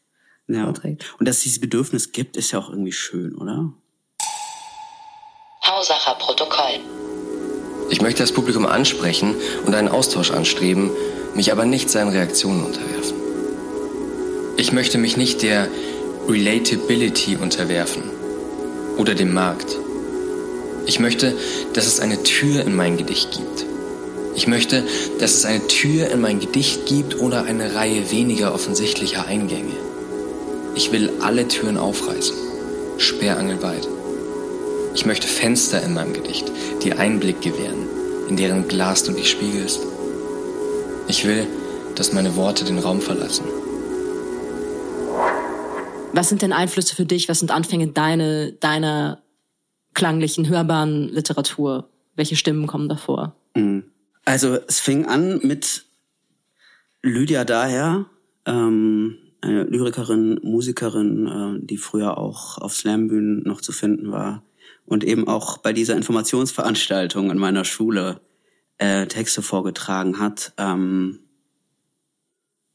Ja. 0.48 0.64
vorträgt. 0.64 1.04
Und 1.18 1.26
dass 1.28 1.36
es 1.38 1.42
dieses 1.44 1.60
Bedürfnis 1.60 2.12
gibt, 2.12 2.36
ist 2.36 2.50
ja 2.52 2.58
auch 2.58 2.70
irgendwie 2.70 2.92
schön, 2.92 3.34
oder? 3.36 3.72
Hausacher 5.66 6.14
Protokoll. 6.16 6.80
Ich 7.90 8.00
möchte 8.00 8.22
das 8.22 8.30
Publikum 8.30 8.66
ansprechen 8.66 9.34
und 9.66 9.74
einen 9.74 9.88
Austausch 9.88 10.30
anstreben, 10.30 10.90
mich 11.34 11.50
aber 11.50 11.64
nicht 11.64 11.90
seinen 11.90 12.10
Reaktionen 12.10 12.64
unterwerfen. 12.64 13.16
Ich 14.56 14.72
möchte 14.72 14.96
mich 14.96 15.16
nicht 15.16 15.42
der 15.42 15.66
Relatability 16.28 17.36
unterwerfen 17.36 18.02
oder 18.96 19.14
dem 19.14 19.34
Markt. 19.34 19.76
Ich 20.86 21.00
möchte, 21.00 21.34
dass 21.72 21.86
es 21.86 21.98
eine 21.98 22.22
Tür 22.22 22.62
in 22.62 22.76
mein 22.76 22.96
Gedicht 22.96 23.32
gibt. 23.32 23.66
Ich 24.36 24.46
möchte, 24.46 24.84
dass 25.18 25.34
es 25.34 25.44
eine 25.44 25.66
Tür 25.66 26.10
in 26.10 26.20
mein 26.20 26.38
Gedicht 26.38 26.86
gibt 26.86 27.18
oder 27.18 27.42
eine 27.42 27.74
Reihe 27.74 28.12
weniger 28.12 28.54
offensichtlicher 28.54 29.26
Eingänge. 29.26 29.74
Ich 30.76 30.92
will 30.92 31.10
alle 31.20 31.48
Türen 31.48 31.76
aufreißen, 31.76 32.36
sperrangelweit. 32.98 33.88
Ich 34.92 35.06
möchte 35.06 35.28
Fenster 35.28 35.82
in 35.82 35.94
meinem 35.94 36.12
Gedicht, 36.12 36.50
die 36.82 36.92
Einblick 36.92 37.40
gewähren, 37.40 37.86
in 38.28 38.36
deren 38.36 38.66
Glas 38.66 39.04
du 39.04 39.12
dich 39.12 39.30
spiegelst. 39.30 39.80
Ich 41.06 41.24
will, 41.24 41.46
dass 41.94 42.12
meine 42.12 42.34
Worte 42.34 42.64
den 42.64 42.78
Raum 42.78 43.00
verlassen. 43.00 43.44
Was 46.12 46.28
sind 46.28 46.42
denn 46.42 46.52
Einflüsse 46.52 46.96
für 46.96 47.04
dich? 47.04 47.28
Was 47.28 47.38
sind 47.38 47.52
Anfänge 47.52 47.88
deine, 47.88 48.52
deiner 48.52 49.22
klanglichen, 49.94 50.48
hörbaren 50.48 51.08
Literatur? 51.08 51.88
Welche 52.16 52.34
Stimmen 52.34 52.66
kommen 52.66 52.88
davor? 52.88 53.36
Mhm. 53.54 53.84
Also 54.24 54.58
es 54.66 54.80
fing 54.80 55.06
an 55.06 55.40
mit 55.44 55.84
Lydia 57.00 57.44
Daher, 57.44 58.06
ähm, 58.44 59.16
eine 59.40 59.64
Lyrikerin, 59.64 60.40
Musikerin, 60.42 61.26
äh, 61.26 61.64
die 61.64 61.76
früher 61.76 62.18
auch 62.18 62.58
auf 62.58 62.74
Slambühnen 62.74 63.44
noch 63.44 63.60
zu 63.60 63.72
finden 63.72 64.10
war 64.10 64.42
und 64.90 65.04
eben 65.04 65.28
auch 65.28 65.58
bei 65.58 65.72
dieser 65.72 65.96
Informationsveranstaltung 65.96 67.30
in 67.30 67.38
meiner 67.38 67.64
Schule 67.64 68.20
äh, 68.78 69.06
Texte 69.06 69.40
vorgetragen 69.40 70.18
hat. 70.18 70.52
Ähm, 70.56 71.20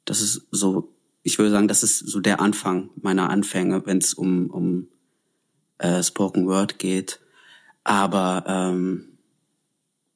das 0.05 0.21
ist 0.21 0.47
so, 0.49 0.95
ich 1.23 1.37
würde 1.37 1.51
sagen, 1.51 1.67
das 1.67 1.83
ist 1.83 1.99
so 1.99 2.21
der 2.21 2.39
Anfang 2.39 2.89
meiner 2.95 3.29
Anfänge, 3.29 3.85
wenn 3.85 3.97
es 3.97 4.13
um, 4.13 4.49
um 4.49 4.87
äh, 5.77 6.01
Spoken 6.01 6.47
Word 6.47 6.79
geht. 6.79 7.19
Aber 7.83 8.45
ähm, 8.47 9.17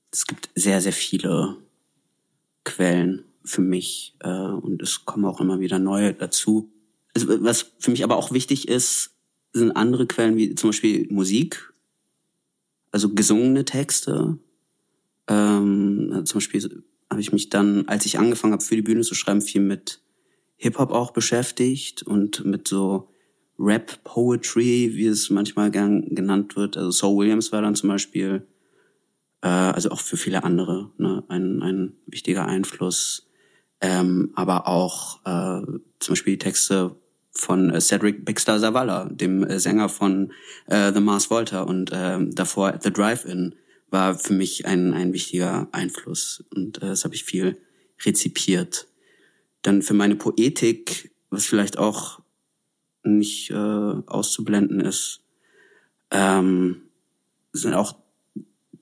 es 0.10 0.26
gibt 0.26 0.50
sehr, 0.56 0.80
sehr 0.80 0.94
viele 0.94 1.58
Quellen 2.64 3.26
für 3.44 3.62
mich 3.62 4.16
äh, 4.22 4.30
und 4.30 4.82
es 4.82 5.04
kommen 5.04 5.26
auch 5.26 5.42
immer 5.42 5.60
wieder 5.60 5.80
neue 5.80 6.14
dazu. 6.14 6.72
Also, 7.14 7.44
was 7.44 7.74
für 7.78 7.92
mich 7.92 8.06
aber 8.06 8.16
auch 8.16 8.32
wichtig 8.32 8.70
ist, 8.70 9.12
sind 9.52 9.72
andere 9.72 10.08
Quellen 10.08 10.38
wie 10.38 10.56
zum 10.56 10.70
Beispiel 10.70 11.08
Musik, 11.12 11.69
also 12.92 13.14
gesungene 13.14 13.66
Texte. 13.66 14.38
Ähm, 15.28 16.22
zum 16.26 16.38
Beispiel 16.38 16.84
habe 17.10 17.22
ich 17.22 17.32
mich 17.32 17.50
dann, 17.50 17.88
als 17.88 18.06
ich 18.06 18.20
angefangen 18.20 18.54
habe, 18.54 18.64
für 18.64 18.76
die 18.76 18.82
Bühne 18.82 19.02
zu 19.02 19.16
schreiben, 19.16 19.42
viel 19.42 19.62
mit 19.62 20.02
Hip-Hop 20.58 20.92
auch 20.92 21.12
beschäftigt 21.12 22.04
und 22.04 22.46
mit 22.46 22.68
so 22.68 23.10
Rap-Poetry, 23.58 24.92
wie 24.96 25.08
es 25.08 25.30
manchmal 25.30 25.72
gern 25.72 26.14
genannt 26.16 26.56
wird. 26.56 26.78
Also 26.78 26.92
Saul 26.92 27.18
Williams 27.18 27.52
war 27.52 27.62
dann 27.62 27.76
zum 27.76 27.90
Beispiel, 27.90 28.48
äh, 29.42 29.48
also 29.48 29.92
auch 29.92 30.00
für 30.00 30.18
viele 30.18 30.44
andere, 30.44 30.92
ne, 30.98 31.24
ein, 31.28 31.62
ein 31.62 31.94
wichtiger 32.06 32.46
Einfluss. 32.46 33.30
Ähm, 33.82 34.32
aber 34.36 34.68
auch 34.68 35.20
äh, 35.26 35.66
zum 36.00 36.12
Beispiel 36.14 36.34
die 36.34 36.40
Texte 36.40 36.96
von 37.32 37.70
äh, 37.70 37.82
Cedric 37.82 38.26
Bixler 38.26 38.60
Zavala, 38.60 39.06
dem 39.06 39.44
äh, 39.44 39.60
Sänger 39.60 39.90
von 39.90 40.32
äh, 40.68 40.92
The 40.92 41.00
Mars 41.00 41.30
Volta. 41.30 41.62
Und 41.62 41.92
äh, 41.92 42.18
davor 42.30 42.80
The 42.82 42.92
Drive-In 42.92 43.56
war 43.90 44.18
für 44.18 44.34
mich 44.34 44.66
ein, 44.66 44.94
ein 44.94 45.14
wichtiger 45.14 45.68
Einfluss. 45.72 46.44
Und 46.56 46.78
äh, 46.78 46.88
das 46.88 47.06
habe 47.06 47.16
ich 47.16 47.24
viel 47.24 47.58
rezipiert. 48.06 48.88
Dann 49.62 49.82
für 49.82 49.94
meine 49.94 50.16
Poetik, 50.16 51.12
was 51.30 51.46
vielleicht 51.46 51.78
auch 51.78 52.22
nicht 53.04 53.52
äh, 53.52 53.54
auszublenden 53.56 54.80
ist, 54.82 55.22
ähm, 56.12 56.82
sind 57.54 57.74
auch 57.74 57.96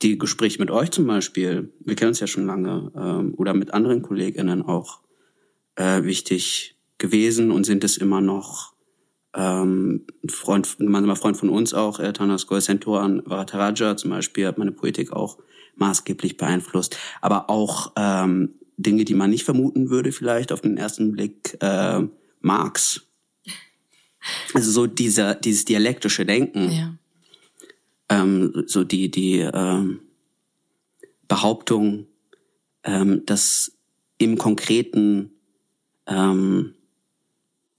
die 0.01 0.18
Gespräche 0.18 0.60
mit 0.60 0.72
euch 0.72 0.92
zum 0.92 1.08
Beispiel, 1.08 1.72
wir 1.80 1.96
kennen 1.96 2.10
uns 2.10 2.20
ja 2.20 2.27
schon 2.27 2.46
lange, 2.46 2.92
ähm, 2.96 3.34
oder 3.36 3.54
mit 3.54 3.74
anderen 3.74 4.01
KollegInnen 4.01 4.62
auch 4.62 5.01
äh, 5.75 6.04
wichtig 6.04 6.76
gewesen 6.98 7.51
und 7.51 7.66
sind 7.66 7.84
es 7.84 7.98
immer 7.98 8.22
noch. 8.22 8.74
Ähm, 9.36 10.08
ein 10.24 10.30
Freund, 10.30 10.77
gemeinsamer 10.77 11.16
Freund 11.16 11.38
von 11.38 11.50
uns 11.50 11.74
auch, 11.74 12.00
äh, 12.00 12.13
Tanas 12.13 12.48
Goysenturan 12.48 13.22
Varataraja 13.25 13.96
zum 13.98 14.12
Beispiel, 14.12 14.48
hat 14.48 14.58
meine 14.58 14.72
Poetik 14.72 15.12
auch 15.12 15.38
maßgeblich 15.75 16.38
beeinflusst. 16.38 16.98
Aber 17.22 17.50
auch 17.50 17.92
ähm, 17.96 18.56
Dinge, 18.77 19.06
die 19.06 19.13
man 19.13 19.30
nicht 19.30 19.44
vermuten 19.44 19.89
würde, 19.89 20.12
vielleicht 20.12 20.51
auf 20.51 20.62
den 20.62 20.77
ersten 20.77 21.12
Blick, 21.12 21.58
äh, 21.62 22.01
Marx. 22.42 23.01
Also 24.54 24.72
so 24.72 24.88
dieser, 24.88 25.36
dieses 25.36 25.63
dialektische 25.63 26.25
Denken. 26.25 26.70
Ja. 26.70 26.94
Ähm, 28.10 28.66
so 28.66 28.84
die, 28.84 29.10
die 29.10 29.39
ähm, 29.39 30.01
Behauptung, 31.30 32.08
ähm, 32.84 33.25
dass 33.25 33.72
im 34.18 34.38
Konkreten, 34.38 35.32
ähm, 36.08 36.74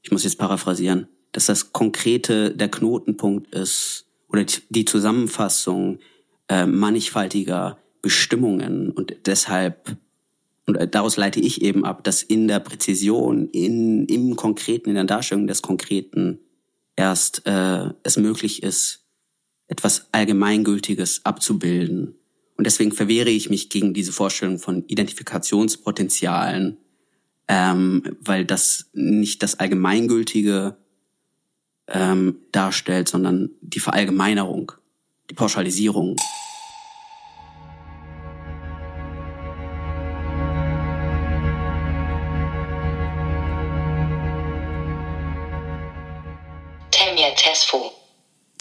ich 0.02 0.10
muss 0.10 0.24
jetzt 0.24 0.38
paraphrasieren, 0.38 1.08
dass 1.32 1.46
das 1.46 1.72
Konkrete 1.72 2.54
der 2.54 2.70
Knotenpunkt 2.70 3.54
ist 3.54 4.06
oder 4.28 4.44
die 4.68 4.84
Zusammenfassung 4.84 5.98
äh, 6.48 6.66
mannigfaltiger 6.66 7.78
Bestimmungen 8.02 8.90
und 8.90 9.14
deshalb 9.26 9.96
und 10.68 10.94
daraus 10.94 11.16
leite 11.16 11.40
ich 11.40 11.62
eben 11.62 11.86
ab, 11.86 12.04
dass 12.04 12.22
in 12.22 12.46
der 12.46 12.60
Präzision, 12.60 13.48
in, 13.48 14.04
im 14.04 14.36
Konkreten, 14.36 14.90
in 14.90 14.96
der 14.96 15.04
Darstellung 15.04 15.46
des 15.46 15.62
Konkreten 15.62 16.40
erst 16.94 17.46
äh, 17.46 17.90
es 18.02 18.18
möglich 18.18 18.62
ist, 18.62 19.06
etwas 19.66 20.08
Allgemeingültiges 20.12 21.24
abzubilden. 21.24 22.16
Und 22.56 22.66
deswegen 22.66 22.92
verwehre 22.92 23.30
ich 23.30 23.48
mich 23.48 23.70
gegen 23.70 23.94
diese 23.94 24.12
Vorstellung 24.12 24.58
von 24.58 24.84
Identifikationspotenzialen, 24.88 26.76
ähm, 27.48 28.02
weil 28.20 28.44
das 28.44 28.90
nicht 28.92 29.42
das 29.42 29.58
Allgemeingültige 29.58 30.76
ähm, 31.88 32.36
darstellt, 32.52 33.08
sondern 33.08 33.50
die 33.62 33.80
Verallgemeinerung, 33.80 34.72
die 35.30 35.34
Pauschalisierung. 35.34 36.16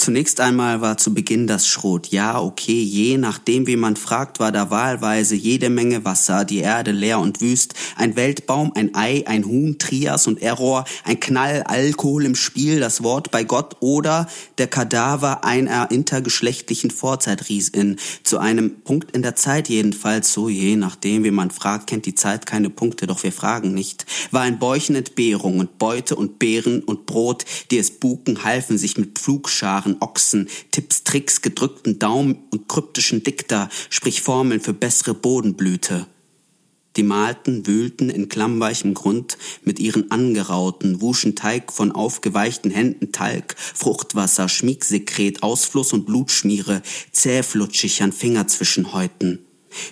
Zunächst 0.07 0.39
einmal 0.39 0.79
war 0.79 0.97
zu 0.97 1.13
Beginn 1.13 1.47
das 1.47 1.67
Schrot. 1.67 2.07
Ja, 2.07 2.39
okay, 2.39 2.81
je 2.81 3.17
nachdem, 3.17 3.67
wie 3.67 3.75
man 3.75 3.97
fragt, 3.97 4.39
war 4.39 4.53
da 4.53 4.69
wahlweise 4.69 5.35
jede 5.35 5.69
Menge 5.69 6.05
Wasser, 6.05 6.45
die 6.45 6.59
Erde 6.59 6.91
leer 6.91 7.19
und 7.19 7.41
wüst, 7.41 7.73
ein 7.97 8.15
Weltbaum, 8.15 8.71
ein 8.73 8.95
Ei, 8.95 9.25
ein 9.27 9.43
Huhn, 9.43 9.77
Trias 9.79 10.25
und 10.25 10.41
Error, 10.41 10.85
ein 11.03 11.19
Knall, 11.19 11.63
Alkohol 11.63 12.23
im 12.23 12.35
Spiel, 12.35 12.79
das 12.79 13.03
Wort 13.03 13.31
bei 13.31 13.43
Gott 13.43 13.75
oder 13.81 14.29
der 14.59 14.67
Kadaver 14.67 15.43
einer 15.43 15.91
intergeschlechtlichen 15.91 16.89
Vorzeitriesin. 16.89 17.97
Zu 18.23 18.37
einem 18.37 18.79
Punkt 18.85 19.13
in 19.13 19.23
der 19.23 19.35
Zeit 19.35 19.67
jedenfalls, 19.67 20.31
so 20.31 20.47
je 20.47 20.77
nachdem, 20.77 21.25
wie 21.25 21.31
man 21.31 21.51
fragt, 21.51 21.87
kennt 21.87 22.05
die 22.05 22.15
Zeit 22.15 22.45
keine 22.45 22.69
Punkte, 22.69 23.07
doch 23.07 23.23
wir 23.23 23.33
fragen 23.33 23.73
nicht. 23.73 24.05
War 24.31 24.43
ein 24.43 24.57
Bäuchen 24.57 24.95
Entbehrung 24.95 25.59
und 25.59 25.77
Beute 25.77 26.15
und 26.15 26.39
Beeren 26.39 26.81
und 26.81 27.05
Brot, 27.05 27.43
die 27.71 27.77
es 27.77 27.91
buken, 27.91 28.45
halfen 28.45 28.77
sich 28.77 28.97
mit 28.97 29.19
Pflugscharen 29.19 29.96
Ochsen, 30.01 30.49
Tipps, 30.71 31.03
Tricks, 31.03 31.41
gedrückten 31.41 31.99
Daumen 31.99 32.37
und 32.51 32.67
kryptischen 32.67 33.23
Dikter, 33.23 33.69
sprich 33.89 34.21
Formeln 34.21 34.61
für 34.61 34.73
bessere 34.73 35.13
Bodenblüte. 35.13 36.07
Die 36.97 37.03
malten, 37.03 37.67
wühlten 37.67 38.09
in 38.09 38.27
klammweichem 38.27 38.95
Grund 38.95 39.37
mit 39.63 39.79
ihren 39.79 40.09
angerauten, 40.09 40.99
wuschen 40.99 41.35
Teig 41.35 41.71
von 41.71 41.91
aufgeweichten 41.91 42.71
Händen 42.71 43.11
Talg, 43.11 43.55
Fruchtwasser, 43.57 44.49
Schmiegsekret, 44.49 45.43
Ausfluss 45.43 45.93
und 45.93 46.07
Blutschmiere, 46.07 46.81
zähflutschig 47.11 48.01
an 48.01 48.11
Fingerzwischenhäuten. 48.11 49.46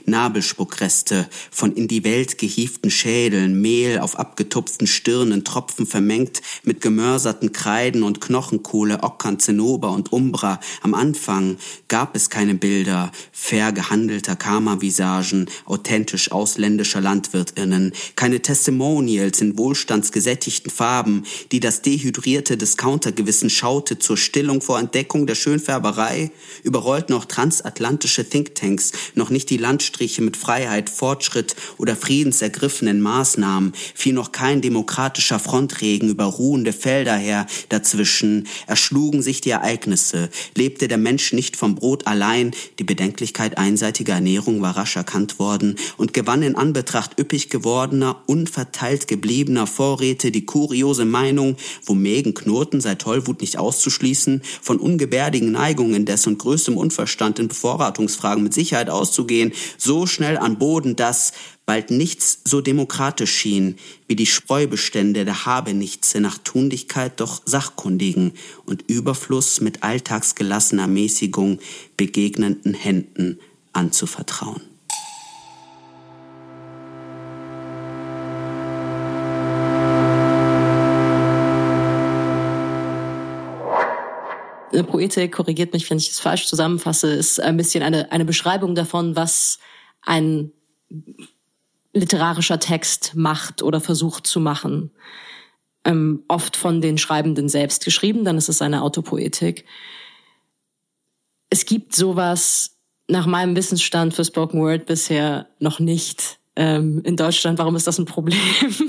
Nabelspuckreste 0.05 1.27
von 1.51 1.73
in 1.73 1.87
die 1.87 2.03
Welt 2.03 2.37
gehieften 2.37 2.91
Schädeln, 2.91 3.61
Mehl 3.61 3.99
auf 3.99 4.17
abgetupften 4.17 4.87
Stirnen, 4.87 5.43
Tropfen 5.43 5.85
vermengt 5.85 6.41
mit 6.63 6.81
gemörserten 6.81 7.51
Kreiden 7.51 8.03
und 8.03 8.21
Knochenkohle, 8.21 9.03
Ockern, 9.03 9.39
Zinnober 9.39 9.91
und 9.91 10.11
Umbra. 10.11 10.59
Am 10.81 10.93
Anfang 10.93 11.57
gab 11.87 12.15
es 12.15 12.29
keine 12.29 12.55
Bilder, 12.55 13.11
fair 13.31 13.71
gehandelter 13.71 14.35
Karma-Visagen, 14.35 15.49
authentisch 15.65 16.31
ausländischer 16.31 17.01
LandwirtInnen, 17.01 17.93
keine 18.15 18.41
Testimonials 18.41 19.41
in 19.41 19.57
wohlstandsgesättigten 19.57 20.71
Farben, 20.71 21.23
die 21.51 21.59
das 21.59 21.81
dehydrierte 21.81 22.57
Discountergewissen 22.57 23.49
schaute 23.49 23.99
zur 23.99 24.17
Stillung 24.17 24.61
vor 24.61 24.79
Entdeckung 24.79 25.27
der 25.27 25.35
Schönfärberei, 25.35 26.31
überrollt 26.63 27.09
noch 27.09 27.25
transatlantische 27.25 28.27
Thinktanks, 28.27 28.91
noch 29.13 29.29
nicht 29.29 29.49
die 29.49 29.57
Landstriche 29.75 30.21
mit 30.21 30.37
Freiheit, 30.37 30.89
Fortschritt 30.89 31.53
oder 31.77 31.97
friedensergriffenen 31.97 33.01
Maßnahmen, 33.01 33.73
fiel 33.93 34.13
noch 34.13 34.31
kein 34.31 34.61
demokratischer 34.61 35.37
Frontregen 35.37 36.07
über 36.07 36.23
ruhende 36.23 36.71
Felder 36.71 37.17
her. 37.17 37.45
Dazwischen, 37.67 38.47
erschlugen 38.67 39.21
sich 39.21 39.41
die 39.41 39.49
Ereignisse, 39.49 40.29
lebte 40.55 40.87
der 40.87 40.97
Mensch 40.97 41.33
nicht 41.33 41.57
vom 41.57 41.75
Brot 41.75 42.07
allein, 42.07 42.51
die 42.79 42.85
Bedenklichkeit 42.85 43.57
einseitiger 43.57 44.13
Ernährung 44.13 44.61
war 44.61 44.77
rasch 44.77 44.95
erkannt 44.95 45.39
worden 45.39 45.75
und 45.97 46.13
gewann 46.13 46.41
in 46.41 46.55
Anbetracht 46.55 47.19
üppig 47.19 47.49
gewordener, 47.49 48.23
unverteilt 48.27 49.09
gebliebener 49.09 49.67
Vorräte 49.67 50.31
die 50.31 50.45
kuriose 50.45 51.03
Meinung, 51.03 51.57
wo 51.83 51.95
Mägen 51.95 52.33
knurrten, 52.33 52.79
sei 52.79 52.95
Tollwut 52.95 53.41
nicht 53.41 53.57
auszuschließen, 53.57 54.41
von 54.61 54.77
ungebärdigen 54.77 55.51
Neigungen 55.51 56.05
des 56.05 56.27
und 56.27 56.39
größtem 56.39 56.77
Unverstand 56.77 57.39
in 57.39 57.49
Bevorratungsfragen 57.49 58.41
mit 58.41 58.53
Sicherheit 58.53 58.89
auszugehen, 58.89 59.51
so 59.77 60.05
schnell 60.05 60.37
an 60.37 60.57
Boden, 60.57 60.95
dass 60.95 61.33
bald 61.65 61.91
nichts 61.91 62.39
so 62.43 62.61
demokratisch 62.61 63.33
schien, 63.33 63.77
wie 64.07 64.15
die 64.15 64.25
Spreubestände 64.25 65.25
der 65.25 65.45
Habenichtse 65.45 66.19
nach 66.19 66.37
Tunlichkeit 66.37 67.19
doch 67.19 67.41
Sachkundigen 67.45 68.33
und 68.65 68.83
Überfluss 68.89 69.61
mit 69.61 69.83
alltagsgelassener 69.83 70.87
Mäßigung 70.87 71.59
begegnenden 71.97 72.73
Händen 72.73 73.39
anzuvertrauen. 73.73 74.74
Poetik, 84.83 85.31
korrigiert 85.31 85.73
mich, 85.73 85.89
wenn 85.89 85.97
ich 85.97 86.09
es 86.09 86.19
falsch 86.19 86.47
zusammenfasse, 86.47 87.13
ist 87.13 87.39
ein 87.39 87.57
bisschen 87.57 87.83
eine, 87.83 88.11
eine 88.11 88.25
Beschreibung 88.25 88.75
davon, 88.75 89.15
was 89.15 89.59
ein 90.01 90.51
literarischer 91.93 92.59
Text 92.59 93.15
macht 93.15 93.63
oder 93.63 93.79
versucht 93.79 94.27
zu 94.27 94.39
machen. 94.39 94.91
Ähm, 95.85 96.23
oft 96.27 96.57
von 96.57 96.81
den 96.81 96.97
Schreibenden 96.97 97.47
selbst 97.47 97.85
geschrieben, 97.85 98.25
dann 98.25 98.37
ist 98.37 98.49
es 98.49 98.61
eine 98.61 98.81
Autopoetik. 98.81 99.65
Es 101.49 101.65
gibt 101.65 101.95
sowas 101.95 102.77
nach 103.07 103.27
meinem 103.27 103.55
Wissensstand 103.55 104.13
für 104.13 104.25
Spoken 104.25 104.61
Word 104.61 104.87
bisher 104.87 105.47
noch 105.59 105.79
nicht 105.79 106.39
ähm, 106.55 107.01
in 107.03 107.15
Deutschland. 107.15 107.59
Warum 107.59 107.75
ist 107.75 107.87
das 107.87 107.99
ein 107.99 108.05
Problem? 108.05 108.39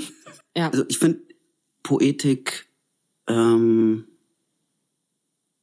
ja. 0.55 0.69
Also 0.69 0.85
ich 0.87 0.97
finde 0.97 1.21
Poetik 1.83 2.67
ähm, 3.27 4.05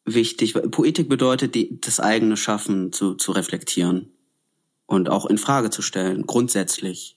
wichtig. 0.05 0.55
Poetik 0.55 1.09
bedeutet, 1.09 1.55
die, 1.55 1.81
das 1.81 2.01
eigene 2.01 2.37
Schaffen 2.37 2.93
zu, 2.93 3.15
zu 3.15 3.33
reflektieren 3.33 4.11
und 4.87 5.09
auch 5.09 5.27
in 5.27 5.39
Frage 5.39 5.71
zu 5.71 5.83
stellen, 5.83 6.27
grundsätzlich. 6.27 7.17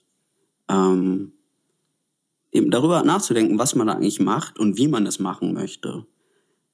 Ähm, 0.68 1.32
eben 2.52 2.70
darüber 2.70 3.02
nachzudenken, 3.02 3.58
was 3.58 3.74
man 3.74 3.86
da 3.86 3.94
eigentlich 3.94 4.20
macht 4.20 4.58
und 4.58 4.76
wie 4.76 4.88
man 4.88 5.06
es 5.06 5.18
machen 5.18 5.52
möchte. 5.52 6.06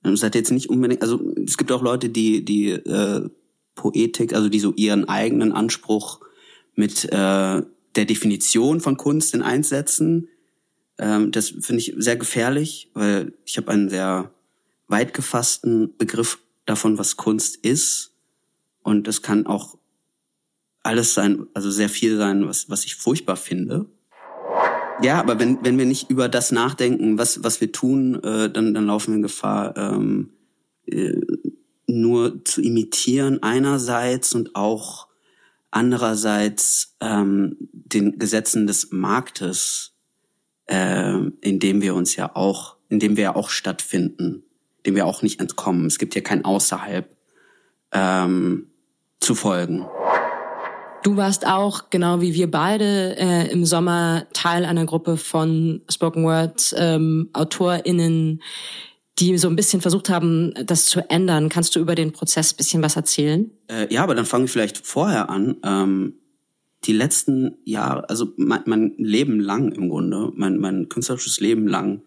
Es 0.02 0.22
hat 0.22 0.34
jetzt 0.34 0.50
nicht 0.50 0.68
unbedingt, 0.68 1.02
also 1.02 1.32
es 1.44 1.56
gibt 1.56 1.72
auch 1.72 1.82
Leute, 1.82 2.10
die 2.10 2.44
die 2.44 2.70
äh, 2.70 3.28
Poetik, 3.74 4.34
also 4.34 4.48
die 4.48 4.60
so 4.60 4.72
ihren 4.76 5.08
eigenen 5.08 5.52
Anspruch 5.52 6.20
mit 6.74 7.04
äh, 7.06 7.62
der 7.96 8.04
Definition 8.04 8.80
von 8.80 8.96
Kunst 8.96 9.34
in 9.34 9.42
eins 9.42 9.70
setzen. 9.70 10.28
Ähm, 10.98 11.32
das 11.32 11.48
finde 11.48 11.80
ich 11.80 11.94
sehr 11.96 12.16
gefährlich, 12.16 12.90
weil 12.94 13.32
ich 13.46 13.56
habe 13.56 13.70
einen 13.70 13.88
sehr 13.88 14.30
weit 14.88 15.14
gefassten 15.14 15.96
Begriff 15.96 16.38
davon, 16.66 16.98
was 16.98 17.16
Kunst 17.16 17.56
ist. 17.56 18.12
Und 18.82 19.08
es 19.08 19.22
kann 19.22 19.46
auch 19.46 19.78
alles 20.82 21.14
sein, 21.14 21.46
also 21.54 21.70
sehr 21.70 21.88
viel 21.88 22.16
sein, 22.16 22.46
was, 22.46 22.68
was 22.68 22.84
ich 22.84 22.96
furchtbar 22.96 23.36
finde. 23.36 23.86
Ja, 25.02 25.18
aber 25.18 25.38
wenn, 25.38 25.64
wenn 25.64 25.78
wir 25.78 25.86
nicht 25.86 26.10
über 26.10 26.28
das 26.28 26.52
nachdenken, 26.52 27.18
was, 27.18 27.42
was 27.42 27.60
wir 27.60 27.72
tun, 27.72 28.22
äh, 28.22 28.50
dann, 28.50 28.74
dann 28.74 28.86
laufen 28.86 29.12
wir 29.12 29.16
in 29.16 29.22
Gefahr, 29.22 29.76
ähm, 29.76 30.30
äh, 30.86 31.20
nur 31.86 32.44
zu 32.44 32.62
imitieren 32.62 33.42
einerseits 33.42 34.34
und 34.34 34.54
auch 34.54 35.08
andererseits 35.70 36.96
ähm, 37.00 37.56
den 37.72 38.18
Gesetzen 38.18 38.66
des 38.66 38.92
Marktes, 38.92 39.92
äh, 40.66 41.18
in 41.40 41.58
dem 41.58 41.82
wir 41.82 41.94
uns 41.94 42.14
ja 42.16 42.34
auch, 42.34 42.76
in 42.88 43.00
dem 43.00 43.16
wir 43.16 43.24
ja 43.24 43.36
auch 43.36 43.50
stattfinden, 43.50 44.43
dem 44.86 44.94
wir 44.96 45.06
auch 45.06 45.22
nicht 45.22 45.40
entkommen. 45.40 45.86
Es 45.86 45.98
gibt 45.98 46.14
hier 46.14 46.22
kein 46.22 46.44
Außerhalb 46.44 47.08
ähm, 47.92 48.68
zu 49.20 49.34
folgen. 49.34 49.86
Du 51.02 51.16
warst 51.18 51.46
auch, 51.46 51.90
genau 51.90 52.22
wie 52.22 52.32
wir 52.32 52.50
beide, 52.50 53.16
äh, 53.18 53.52
im 53.52 53.66
Sommer 53.66 54.26
Teil 54.32 54.64
einer 54.64 54.86
Gruppe 54.86 55.18
von 55.18 55.82
Spoken 55.90 56.24
Word 56.24 56.74
ähm, 56.78 57.28
AutorInnen, 57.34 58.40
die 59.18 59.36
so 59.36 59.48
ein 59.48 59.54
bisschen 59.54 59.82
versucht 59.82 60.08
haben, 60.08 60.54
das 60.64 60.86
zu 60.86 61.08
ändern. 61.10 61.50
Kannst 61.50 61.76
du 61.76 61.80
über 61.80 61.94
den 61.94 62.12
Prozess 62.12 62.54
bisschen 62.54 62.82
was 62.82 62.96
erzählen? 62.96 63.50
Äh, 63.68 63.92
ja, 63.92 64.02
aber 64.02 64.14
dann 64.14 64.24
fange 64.24 64.46
ich 64.46 64.50
vielleicht 64.50 64.78
vorher 64.78 65.28
an. 65.28 65.56
Ähm, 65.62 66.14
die 66.84 66.94
letzten 66.94 67.58
Jahre, 67.64 68.08
also 68.08 68.32
mein, 68.36 68.62
mein 68.66 68.94
Leben 68.96 69.40
lang 69.40 69.72
im 69.72 69.90
Grunde, 69.90 70.32
mein, 70.34 70.58
mein 70.58 70.88
künstlerisches 70.88 71.38
Leben 71.38 71.68
lang, 71.68 72.02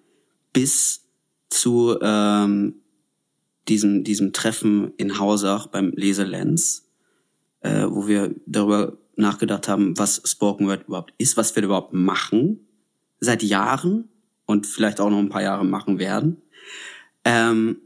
bis 0.54 1.07
zu 1.50 1.98
ähm, 2.02 2.76
diesem, 3.68 4.04
diesem 4.04 4.34
Treffen 4.34 4.94
in 4.98 5.20
Hausach 5.20 5.68
beim 5.68 5.92
Leselenz, 5.92 6.88
äh, 7.62 7.86
wo 7.88 8.08
wir 8.08 8.36
darüber 8.46 8.98
nachgedacht 9.16 9.68
haben, 9.68 9.98
was 9.98 10.22
Spoken 10.26 10.68
Word 10.68 10.88
überhaupt 10.88 11.14
ist, 11.18 11.38
was 11.38 11.56
wir 11.56 11.64
überhaupt 11.64 11.94
machen, 11.94 12.68
seit 13.20 13.44
Jahren 13.44 14.10
und 14.46 14.68
vielleicht 14.68 15.00
auch 15.00 15.10
noch 15.10 15.20
ein 15.20 15.30
paar 15.30 15.42
Jahre 15.42 15.66
machen 15.66 16.00
werden, 16.00 16.42
ähm, 17.26 17.82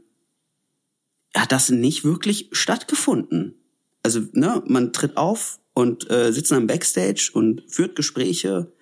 hat 1.34 1.52
das 1.52 1.70
nicht 1.70 2.04
wirklich 2.04 2.48
stattgefunden. 2.52 3.54
Also, 4.02 4.20
ne, 4.32 4.62
man 4.66 4.92
tritt 4.92 5.16
auf 5.16 5.58
und 5.74 6.10
äh, 6.10 6.32
sitzt 6.32 6.52
am 6.52 6.66
Backstage 6.66 7.30
und 7.32 7.62
führt 7.68 7.96
Gespräche, 7.96 8.72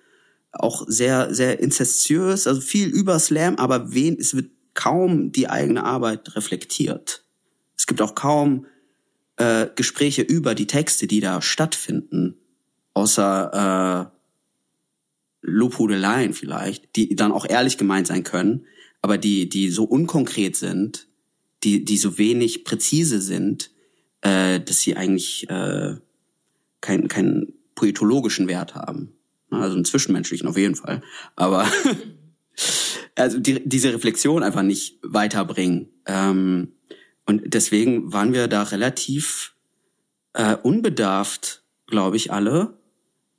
auch 0.51 0.83
sehr, 0.87 1.33
sehr 1.33 1.59
inzestiös, 1.59 2.45
also 2.45 2.59
viel 2.59 2.89
über 2.89 3.17
Slam, 3.19 3.55
aber 3.55 3.93
wen, 3.93 4.17
es 4.19 4.35
wird 4.35 4.51
kaum 4.73 5.31
die 5.31 5.49
eigene 5.49 5.83
Arbeit 5.83 6.35
reflektiert. 6.35 7.23
Es 7.77 7.87
gibt 7.87 8.01
auch 8.01 8.15
kaum 8.15 8.65
äh, 9.37 9.67
Gespräche 9.75 10.21
über 10.21 10.55
die 10.55 10.67
Texte, 10.67 11.07
die 11.07 11.19
da 11.19 11.41
stattfinden, 11.41 12.37
außer 12.93 14.11
äh, 14.11 14.17
Lobhudeleien 15.41 16.33
vielleicht, 16.33 16.95
die 16.95 17.15
dann 17.15 17.31
auch 17.31 17.47
ehrlich 17.47 17.77
gemeint 17.77 18.07
sein 18.07 18.23
können, 18.23 18.65
aber 19.01 19.17
die, 19.17 19.49
die 19.49 19.69
so 19.69 19.83
unkonkret 19.83 20.55
sind, 20.55 21.07
die, 21.63 21.83
die 21.83 21.97
so 21.97 22.17
wenig 22.17 22.63
präzise 22.63 23.21
sind, 23.21 23.71
äh, 24.21 24.59
dass 24.59 24.81
sie 24.81 24.95
eigentlich 24.95 25.49
äh, 25.49 25.95
keinen 26.81 27.07
keinen 27.07 27.53
poetologischen 27.75 28.47
Wert 28.47 28.75
haben. 28.75 29.13
Also 29.49 29.75
einen 29.75 29.85
zwischenmenschlichen 29.85 30.47
auf 30.47 30.57
jeden 30.57 30.75
Fall. 30.75 31.01
Aber 31.35 31.69
also 33.15 33.39
die, 33.39 33.67
diese 33.67 33.93
Reflexion 33.93 34.43
einfach 34.43 34.63
nicht 34.63 34.99
weiterbringen. 35.03 35.89
Ähm, 36.05 36.73
und 37.25 37.53
deswegen 37.53 38.11
waren 38.13 38.33
wir 38.33 38.47
da 38.47 38.63
relativ 38.63 39.55
äh, 40.33 40.55
unbedarft, 40.55 41.63
glaube 41.87 42.17
ich, 42.17 42.31
alle, 42.31 42.77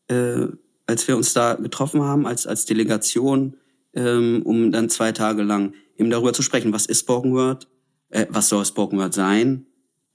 äh, 0.09 0.47
als 0.87 1.09
wir 1.09 1.17
uns 1.17 1.33
da 1.33 1.55
getroffen 1.55 2.03
haben, 2.03 2.27
als, 2.27 2.47
als 2.47 2.67
Delegation, 2.67 3.57
ähm, 3.95 4.43
um 4.45 4.73
dann 4.73 4.89
zwei 4.89 5.13
Tage 5.13 5.43
lang 5.43 5.75
eben 5.97 6.11
darüber 6.11 6.33
zu 6.33 6.43
sprechen, 6.43 6.73
was 6.73 6.87
ist 6.87 7.01
Spoken 7.01 7.33
Word, 7.33 7.69
äh, 8.11 8.27
was 8.29 8.49
soll 8.49 8.65
Spoken 8.65 8.99
Word 8.99 9.15
sein, 9.15 9.67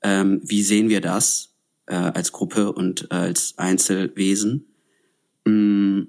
ähm, 0.02 0.41
wie 0.43 0.63
sehen 0.63 0.89
wir 0.89 1.02
das 1.02 1.56
äh, 1.88 1.96
als 1.96 2.32
Gruppe 2.32 2.72
und 2.72 3.08
äh, 3.12 3.15
als 3.15 3.54
Einzelwesen. 3.58 4.67
Mm, 5.46 6.02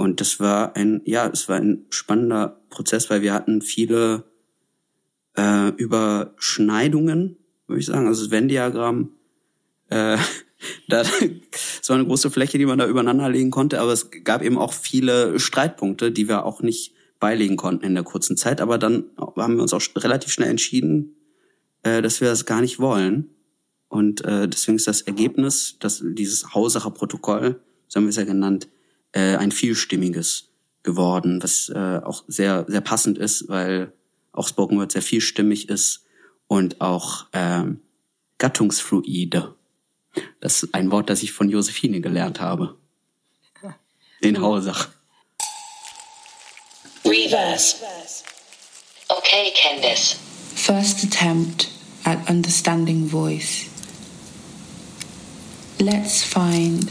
und 0.00 0.22
das 0.22 0.40
war 0.40 0.76
ein, 0.76 1.02
ja, 1.04 1.28
es 1.28 1.46
war 1.50 1.56
ein 1.56 1.84
spannender 1.90 2.58
Prozess, 2.70 3.10
weil 3.10 3.20
wir 3.20 3.34
hatten 3.34 3.60
viele 3.60 4.24
äh, 5.36 5.68
Überschneidungen, 5.76 7.36
würde 7.66 7.80
ich 7.80 7.84
sagen. 7.84 8.06
Also 8.06 8.22
das 8.22 8.30
Venn-Diagramm, 8.30 9.10
äh, 9.90 10.16
da, 10.88 11.02
es 11.02 11.86
war 11.86 11.96
eine 11.96 12.06
große 12.06 12.30
Fläche, 12.30 12.56
die 12.56 12.64
man 12.64 12.78
da 12.78 12.86
übereinander 12.86 13.28
legen 13.28 13.50
konnte, 13.50 13.78
aber 13.78 13.92
es 13.92 14.08
gab 14.24 14.40
eben 14.40 14.56
auch 14.56 14.72
viele 14.72 15.38
Streitpunkte, 15.38 16.10
die 16.12 16.28
wir 16.28 16.46
auch 16.46 16.62
nicht 16.62 16.94
beilegen 17.18 17.56
konnten 17.58 17.84
in 17.84 17.92
der 17.92 18.02
kurzen 18.02 18.38
Zeit. 18.38 18.62
Aber 18.62 18.78
dann 18.78 19.04
haben 19.18 19.56
wir 19.56 19.62
uns 19.62 19.74
auch 19.74 19.82
relativ 19.96 20.32
schnell 20.32 20.48
entschieden, 20.48 21.14
äh, 21.82 22.00
dass 22.00 22.22
wir 22.22 22.28
das 22.28 22.46
gar 22.46 22.62
nicht 22.62 22.78
wollen. 22.78 23.28
Und 23.88 24.24
äh, 24.24 24.48
deswegen 24.48 24.76
ist 24.76 24.88
das 24.88 25.02
Ergebnis, 25.02 25.76
dass 25.78 26.02
dieses 26.02 26.54
Hausacher 26.54 26.90
Protokoll, 26.90 27.60
so 27.86 27.98
haben 27.98 28.06
wir 28.06 28.10
es 28.10 28.16
ja 28.16 28.24
genannt, 28.24 28.70
äh, 29.12 29.36
ein 29.36 29.52
vielstimmiges 29.52 30.48
geworden, 30.82 31.42
was 31.42 31.68
äh, 31.68 32.00
auch 32.02 32.24
sehr, 32.26 32.64
sehr 32.68 32.80
passend 32.80 33.18
ist, 33.18 33.48
weil 33.48 33.92
auch 34.32 34.48
Spoken 34.48 34.78
Word 34.78 34.92
sehr 34.92 35.02
vielstimmig 35.02 35.68
ist 35.68 36.04
und 36.46 36.80
auch 36.80 37.26
ähm, 37.32 37.80
gattungsfluide. 38.38 39.54
Das 40.40 40.62
ist 40.62 40.74
ein 40.74 40.90
Wort, 40.90 41.10
das 41.10 41.22
ich 41.22 41.32
von 41.32 41.48
Josephine 41.48 42.00
gelernt 42.00 42.40
habe. 42.40 42.76
In 44.20 44.40
Hausach. 44.40 44.88
Reverse. 47.04 47.76
Okay, 49.08 49.52
Candice. 49.54 50.16
First 50.54 51.04
attempt 51.04 51.68
at 52.04 52.28
understanding 52.28 53.08
voice. 53.08 53.66
Let's 55.78 56.22
find 56.22 56.90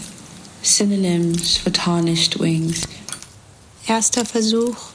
synonyms 0.70 1.58
for 1.58 1.72
tarnished 1.72 2.40
wings. 2.40 2.88
Erster 3.88 4.24
Versuch, 4.24 4.94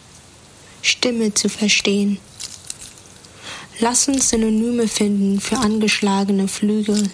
Stimme 0.82 1.34
zu 1.34 1.48
verstehen. 1.48 2.18
Lass 3.80 4.06
uns 4.06 4.30
Synonyme 4.30 4.86
finden 4.86 5.40
für 5.40 5.58
angeschlagene 5.58 6.46
Flügel. 6.46 7.10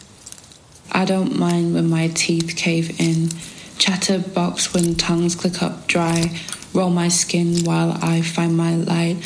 I 0.92 1.04
don't 1.04 1.38
mind 1.38 1.74
when 1.74 1.88
my 1.88 2.08
teeth 2.08 2.56
cave 2.56 2.92
in. 2.98 3.30
Chatterbox 3.78 4.74
when 4.74 4.96
tongues 4.96 5.36
click 5.36 5.62
up 5.62 5.86
dry. 5.86 6.30
Roll 6.74 6.90
my 6.90 7.08
skin 7.08 7.64
while 7.64 7.96
I 8.02 8.20
find 8.22 8.56
my 8.56 8.74
light. 8.76 9.16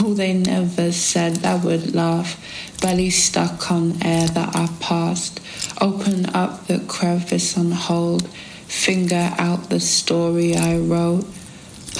Oh, 0.00 0.14
they 0.14 0.34
never 0.34 0.90
said 0.92 1.36
that 1.36 1.62
would 1.64 1.94
laugh. 1.94 2.36
Belly 2.80 3.10
stuck 3.10 3.70
on 3.70 4.02
air 4.02 4.26
that 4.28 4.56
I 4.56 4.68
passed. 4.80 5.40
Open 5.80 6.26
up 6.34 6.66
the 6.66 6.80
crevice 6.80 7.56
on 7.56 7.70
hold. 7.70 8.28
Finger 8.70 9.34
out 9.36 9.68
the 9.68 9.80
story 9.80 10.54
I 10.54 10.78
wrote. 10.78 11.26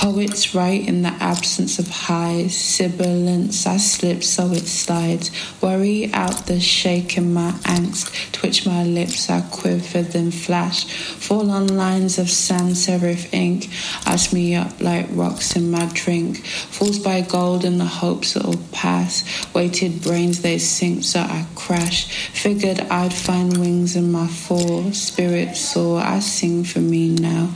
Poets 0.01 0.55
write 0.55 0.89
in 0.89 1.03
the 1.03 1.13
absence 1.21 1.79
of 1.79 1.87
highs, 1.87 2.57
sibilance 2.57 3.67
I 3.67 3.77
slip 3.77 4.25
so 4.25 4.51
it 4.51 4.67
slides. 4.67 5.31
Worry 5.61 6.11
out 6.15 6.47
the 6.47 6.59
shake 6.59 7.19
in 7.19 7.35
my 7.35 7.51
angst, 7.65 8.33
twitch 8.33 8.65
my 8.65 8.83
lips, 8.83 9.29
I 9.29 9.43
quiver 9.43 10.01
then 10.01 10.31
flash. 10.31 10.87
Fall 10.87 11.51
on 11.51 11.77
lines 11.77 12.19
of 12.19 12.31
sans 12.31 12.87
serif 12.87 13.31
ink, 13.35 13.69
ice 14.07 14.33
me 14.33 14.55
up 14.55 14.81
like 14.81 15.07
rocks 15.11 15.55
in 15.55 15.71
my 15.71 15.85
drink. 15.93 16.47
Falls 16.47 16.99
by 16.99 17.21
gold 17.21 17.67
in 17.67 17.77
the 17.77 17.85
hopes 17.85 18.37
it'll 18.37 18.57
pass. 18.73 19.23
Weighted 19.55 20.01
brains 20.01 20.41
they 20.41 20.57
sink 20.57 21.05
so 21.05 21.21
I 21.21 21.45
crash. 21.55 22.31
Figured 22.31 22.81
I'd 22.91 23.13
find 23.13 23.55
wings 23.59 23.97
in 23.97 24.11
my 24.11 24.29
fall. 24.29 24.93
Spirit 24.95 25.59
soar, 25.59 26.01
I 26.01 26.21
sing 26.21 26.65
for 26.65 26.81
me 26.81 27.11
now. 27.11 27.51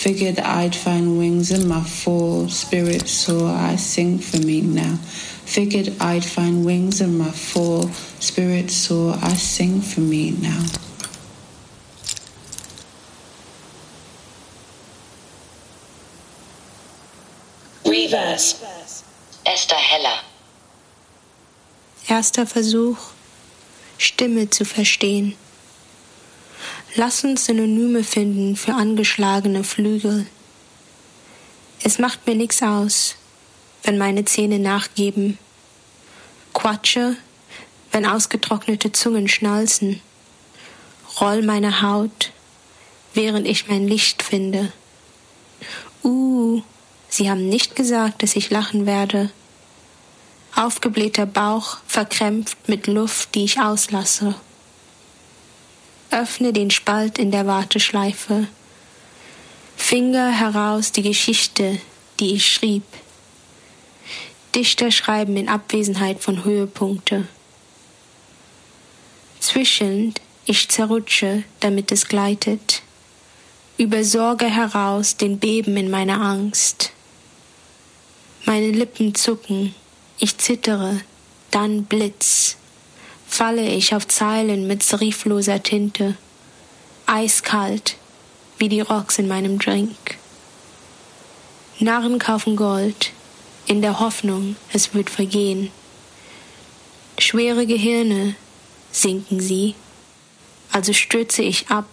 Figured 0.00 0.38
I'd 0.38 0.74
find 0.74 1.18
wings 1.18 1.50
in 1.50 1.68
my 1.68 1.82
fall. 1.82 2.48
Spirit 2.48 3.06
soar, 3.06 3.50
I 3.50 3.76
sing 3.76 4.18
for 4.18 4.38
me 4.38 4.62
now. 4.62 4.96
Figured 5.44 5.94
I'd 6.00 6.24
find 6.24 6.64
wings 6.64 7.02
in 7.02 7.18
my 7.18 7.30
fall. 7.30 7.82
Spirit 8.18 8.70
soar, 8.70 9.18
I 9.20 9.34
sing 9.34 9.82
for 9.82 10.00
me 10.00 10.30
now. 10.30 10.64
Reverse. 17.84 19.04
Esther 19.44 19.74
Heller. 19.74 20.20
Erster 22.08 22.46
Versuch, 22.46 23.12
Stimme 23.98 24.48
zu 24.48 24.64
verstehen. 24.64 25.34
Lass 27.02 27.24
uns 27.24 27.46
Synonyme 27.46 28.04
finden 28.04 28.56
für 28.56 28.74
angeschlagene 28.74 29.64
Flügel. 29.64 30.26
Es 31.82 31.98
macht 31.98 32.26
mir 32.26 32.34
nichts 32.34 32.62
aus, 32.62 33.16
wenn 33.84 33.96
meine 33.96 34.26
Zähne 34.26 34.58
nachgeben. 34.58 35.38
Quatsche, 36.52 37.16
wenn 37.90 38.04
ausgetrocknete 38.04 38.92
Zungen 38.92 39.28
schnalzen. 39.28 40.02
Roll 41.22 41.40
meine 41.40 41.80
Haut, 41.80 42.32
während 43.14 43.48
ich 43.48 43.66
mein 43.66 43.88
Licht 43.88 44.22
finde. 44.22 44.70
Uh, 46.04 46.60
Sie 47.08 47.30
haben 47.30 47.48
nicht 47.48 47.76
gesagt, 47.76 48.22
dass 48.22 48.36
ich 48.36 48.50
lachen 48.50 48.84
werde. 48.84 49.30
Aufgeblähter 50.54 51.24
Bauch 51.24 51.78
verkrämpft 51.86 52.68
mit 52.68 52.86
Luft, 52.86 53.34
die 53.34 53.44
ich 53.44 53.58
auslasse. 53.58 54.34
Öffne 56.10 56.52
den 56.52 56.70
Spalt 56.70 57.18
in 57.18 57.30
der 57.30 57.46
Warteschleife. 57.46 58.48
Finger 59.76 60.30
heraus 60.30 60.92
die 60.92 61.02
Geschichte, 61.02 61.80
die 62.18 62.34
ich 62.34 62.52
schrieb. 62.52 62.82
Dichter 64.54 64.90
schreiben 64.90 65.36
in 65.36 65.48
Abwesenheit 65.48 66.20
von 66.20 66.44
Höhepunkte. 66.44 67.28
Zwischend 69.38 70.20
ich 70.44 70.68
zerrutsche, 70.68 71.44
damit 71.60 71.92
es 71.92 72.08
gleitet. 72.08 72.82
Über 73.78 74.02
Sorge 74.02 74.46
heraus 74.46 75.16
den 75.16 75.38
Beben 75.38 75.76
in 75.76 75.90
meiner 75.90 76.20
Angst. 76.20 76.92
Meine 78.44 78.72
Lippen 78.72 79.14
zucken, 79.14 79.74
ich 80.18 80.36
zittere, 80.38 81.00
dann 81.52 81.84
Blitz. 81.84 82.56
Falle 83.40 83.66
ich 83.66 83.94
auf 83.94 84.06
Zeilen 84.06 84.66
mit 84.66 84.82
serifloser 84.82 85.62
Tinte. 85.62 86.14
Eiskalt, 87.06 87.96
wie 88.58 88.68
die 88.68 88.82
Rocks 88.82 89.18
in 89.18 89.28
meinem 89.28 89.58
Drink. 89.58 90.18
Narren 91.78 92.18
kaufen 92.18 92.54
Gold, 92.54 93.12
in 93.64 93.80
der 93.80 93.98
Hoffnung, 93.98 94.56
es 94.74 94.92
wird 94.92 95.08
vergehen. 95.08 95.70
Schwere 97.18 97.64
Gehirne 97.64 98.34
sinken 98.92 99.40
sie. 99.40 99.74
Also 100.70 100.92
stürze 100.92 101.40
ich 101.42 101.68
ab, 101.68 101.88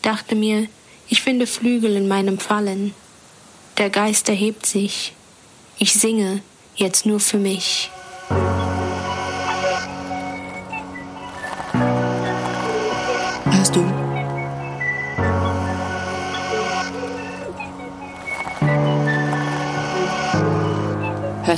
dachte 0.00 0.34
mir, 0.36 0.68
ich 1.10 1.20
finde 1.20 1.46
Flügel 1.46 1.96
in 1.96 2.08
meinem 2.08 2.38
Fallen. 2.38 2.94
Der 3.76 3.90
Geist 3.90 4.30
erhebt 4.30 4.64
sich. 4.64 5.12
Ich 5.78 5.92
singe 5.92 6.40
jetzt 6.76 7.04
nur 7.04 7.20
für 7.20 7.36
mich. 7.36 7.90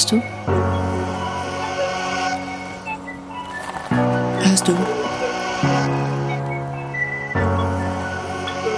Hörst 0.00 0.12
du? 0.12 0.22
Hörst 4.40 4.66
du? 4.66 4.74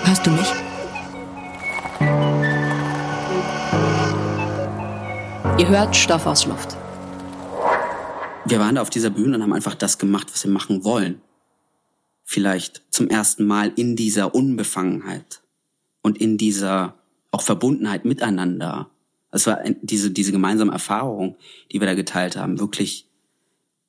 Hörst 0.03 0.27
du 0.27 0.31
mich? 0.33 0.53
Ihr 5.59 5.69
hört 5.69 5.95
Stoff 5.95 6.27
aus 6.27 6.47
Luft. 6.47 6.77
Wir 8.45 8.59
waren 8.59 8.75
da 8.75 8.83
auf 8.83 8.91
dieser 8.91 9.11
Bühne 9.11 9.37
und 9.37 9.45
haben 9.45 9.53
einfach 9.53 9.77
das 9.77 9.99
gemacht, 9.99 10.27
was 10.33 10.43
wir 10.43 10.51
machen 10.51 10.83
wollen. 10.83 11.21
Vielleicht 12.25 12.83
zum 12.91 13.07
ersten 13.07 13.47
Mal 13.47 13.71
in 13.77 13.95
dieser 13.95 14.35
Unbefangenheit 14.35 15.41
und 16.03 16.19
in 16.19 16.37
dieser 16.37 16.97
auch 17.31 17.43
Verbundenheit 17.43 18.05
miteinander. 18.05 18.91
Es 19.33 19.47
war 19.47 19.61
diese, 19.81 20.11
diese 20.11 20.31
gemeinsame 20.31 20.73
Erfahrung, 20.73 21.37
die 21.73 21.81
wir 21.81 21.87
da 21.87 21.95
geteilt 21.95 22.37
haben, 22.37 22.61
wirklich 22.61 23.09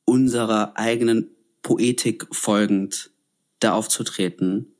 unserer 0.05 0.77
eigenen 0.77 1.29
Poetik 1.61 2.27
folgend 2.31 3.11
da 3.59 3.73
aufzutreten 3.73 4.73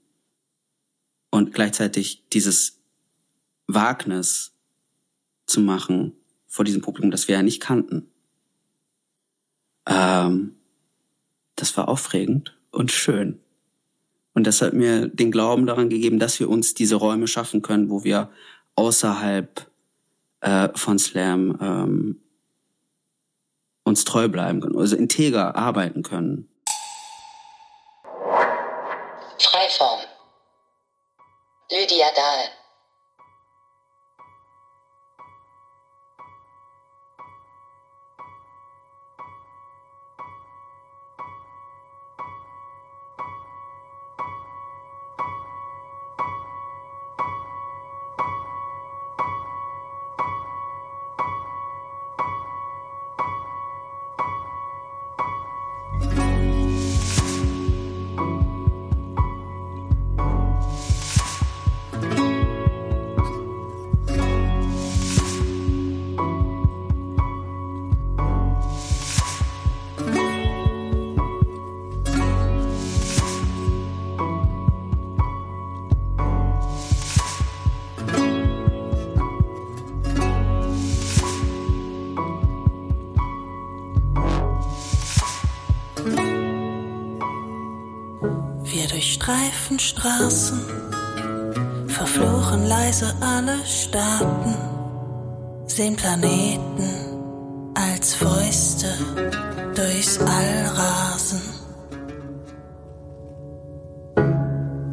und 1.30 1.54
gleichzeitig 1.54 2.23
dieses 2.32 2.80
Wagnis 3.67 4.54
zu 5.45 5.62
machen 5.62 6.13
vor 6.47 6.65
diesem 6.65 6.82
Publikum, 6.82 7.12
das 7.12 7.28
wir 7.28 7.36
ja 7.36 7.43
nicht 7.43 7.62
kannten. 7.62 8.08
Ähm, 9.86 10.56
das 11.56 11.76
war 11.76 11.88
aufregend 11.88 12.58
und 12.71 12.91
schön. 12.91 13.39
Und 14.34 14.47
das 14.47 14.62
hat 14.62 14.73
mir 14.73 15.08
den 15.08 15.32
Glauben 15.32 15.65
daran 15.65 15.89
gegeben, 15.89 16.19
dass 16.19 16.39
wir 16.39 16.49
uns 16.49 16.73
diese 16.73 16.95
Räume 16.95 17.28
schaffen 17.28 17.62
können, 17.62 17.89
wo 17.89 18.04
wir 18.04 18.30
außerhalb 18.76 19.69
äh, 20.43 20.69
von 20.75 20.99
Slam 20.99 21.58
ähm, 21.62 22.19
uns 23.84 24.03
treu 24.03 24.27
bleiben 24.27 24.62
können, 24.62 24.77
also 24.77 24.95
integer 24.95 25.56
arbeiten 25.56 26.03
können. 26.03 26.49
Freiform. 29.39 29.99
Lydia 31.71 32.08
Dahl. 32.15 32.62
Alten 88.73 89.77
Straßen 89.79 90.59
verfluchen 91.88 92.65
leise 92.65 93.13
alle 93.21 93.63
Staaten, 93.65 94.55
sehen 95.67 95.95
Planeten 95.95 96.89
als 97.75 98.15
Fäuste 98.15 98.88
durchs 99.75 100.17
All 100.19 100.65
rasen. 100.75 101.41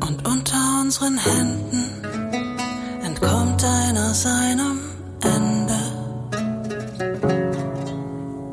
Und 0.07 0.29
unter 0.29 0.81
unseren 0.83 1.19
Händen 1.19 2.05
entkommt 3.03 3.65
einer 3.65 4.13
seinem 4.13 4.81
Ende. 5.23 5.81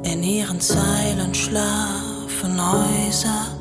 In 0.03 0.23
ihren 0.23 0.61
Zeilen 0.61 1.33
schlafen 1.33 2.71
Häuser 2.71 3.56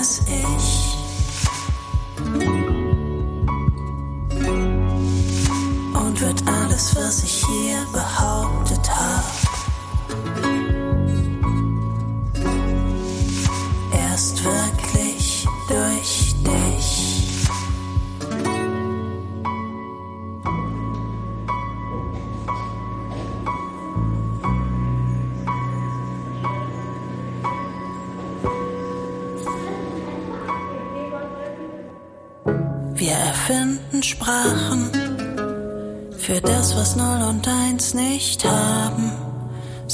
bin 0.00 0.02
es 0.02 0.22
ich. 0.26 0.79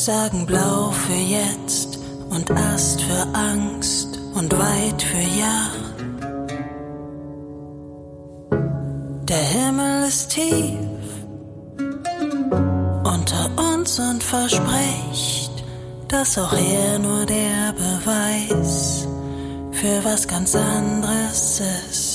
Sagen 0.06 0.46
Blau 0.46 0.92
für 0.92 1.14
jetzt 1.14 1.98
und 2.30 2.48
Ast 2.52 3.00
für 3.00 3.26
Angst 3.34 4.20
und 4.34 4.56
Weit 4.56 5.02
für 5.02 5.26
Ja. 5.36 5.68
Der 9.24 9.36
Himmel 9.36 10.06
ist 10.06 10.30
tief 10.30 10.78
unter 13.02 13.50
uns 13.72 13.98
und 13.98 14.22
verspricht, 14.22 15.64
dass 16.06 16.38
auch 16.38 16.52
er 16.52 17.00
nur 17.00 17.26
der 17.26 17.72
Beweis 17.72 19.08
für 19.72 20.04
was 20.04 20.28
ganz 20.28 20.54
anderes 20.54 21.60
ist. 21.90 22.05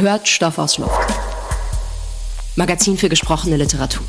Ihr 0.00 0.08
hört 0.12 0.26
Stoff 0.26 0.56
aus 0.56 0.78
Luft. 0.78 1.12
Magazin 2.56 2.96
für 2.96 3.10
gesprochene 3.10 3.58
Literatur. 3.58 4.06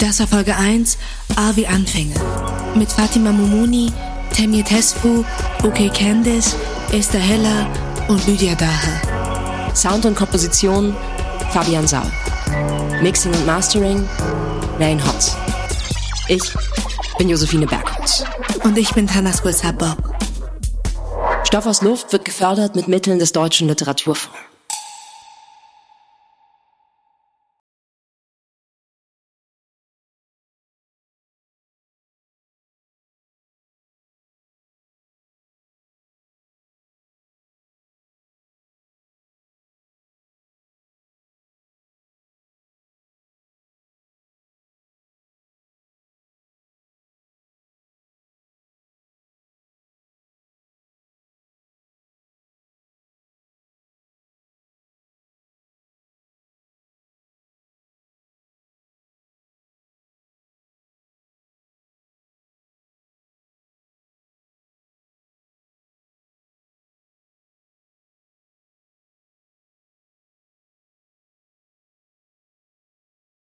Das 0.00 0.18
war 0.18 0.26
Folge 0.26 0.56
1, 0.56 0.98
A 1.36 1.54
wie 1.54 1.64
Anfänge. 1.64 2.14
Mit 2.74 2.90
Fatima 2.90 3.30
Mumuni, 3.30 3.92
Temir 4.32 4.64
Tesfu, 4.64 5.24
OK 5.62 5.94
Candice, 5.94 6.56
Esther 6.90 7.20
Heller 7.20 7.68
und 8.08 8.26
Lydia 8.26 8.56
Daher. 8.56 9.76
Sound 9.76 10.06
und 10.06 10.16
Komposition 10.16 10.96
Fabian 11.52 11.86
Saul. 11.86 12.10
Mixing 13.00 13.32
und 13.32 13.46
Mastering 13.46 14.08
Lane 14.80 15.00
Hotz. 15.06 15.36
Ich 16.26 16.42
bin 17.16 17.28
Josephine 17.28 17.68
Bergholz. 17.68 18.24
Und 18.64 18.76
ich 18.76 18.92
bin 18.92 19.06
Tanas 19.06 19.40
Bob. 19.40 20.16
Stoff 21.44 21.66
aus 21.66 21.82
Luft 21.82 22.12
wird 22.12 22.24
gefördert 22.24 22.74
mit 22.74 22.88
Mitteln 22.88 23.20
des 23.20 23.30
Deutschen 23.30 23.68
Literaturfonds. 23.68 24.55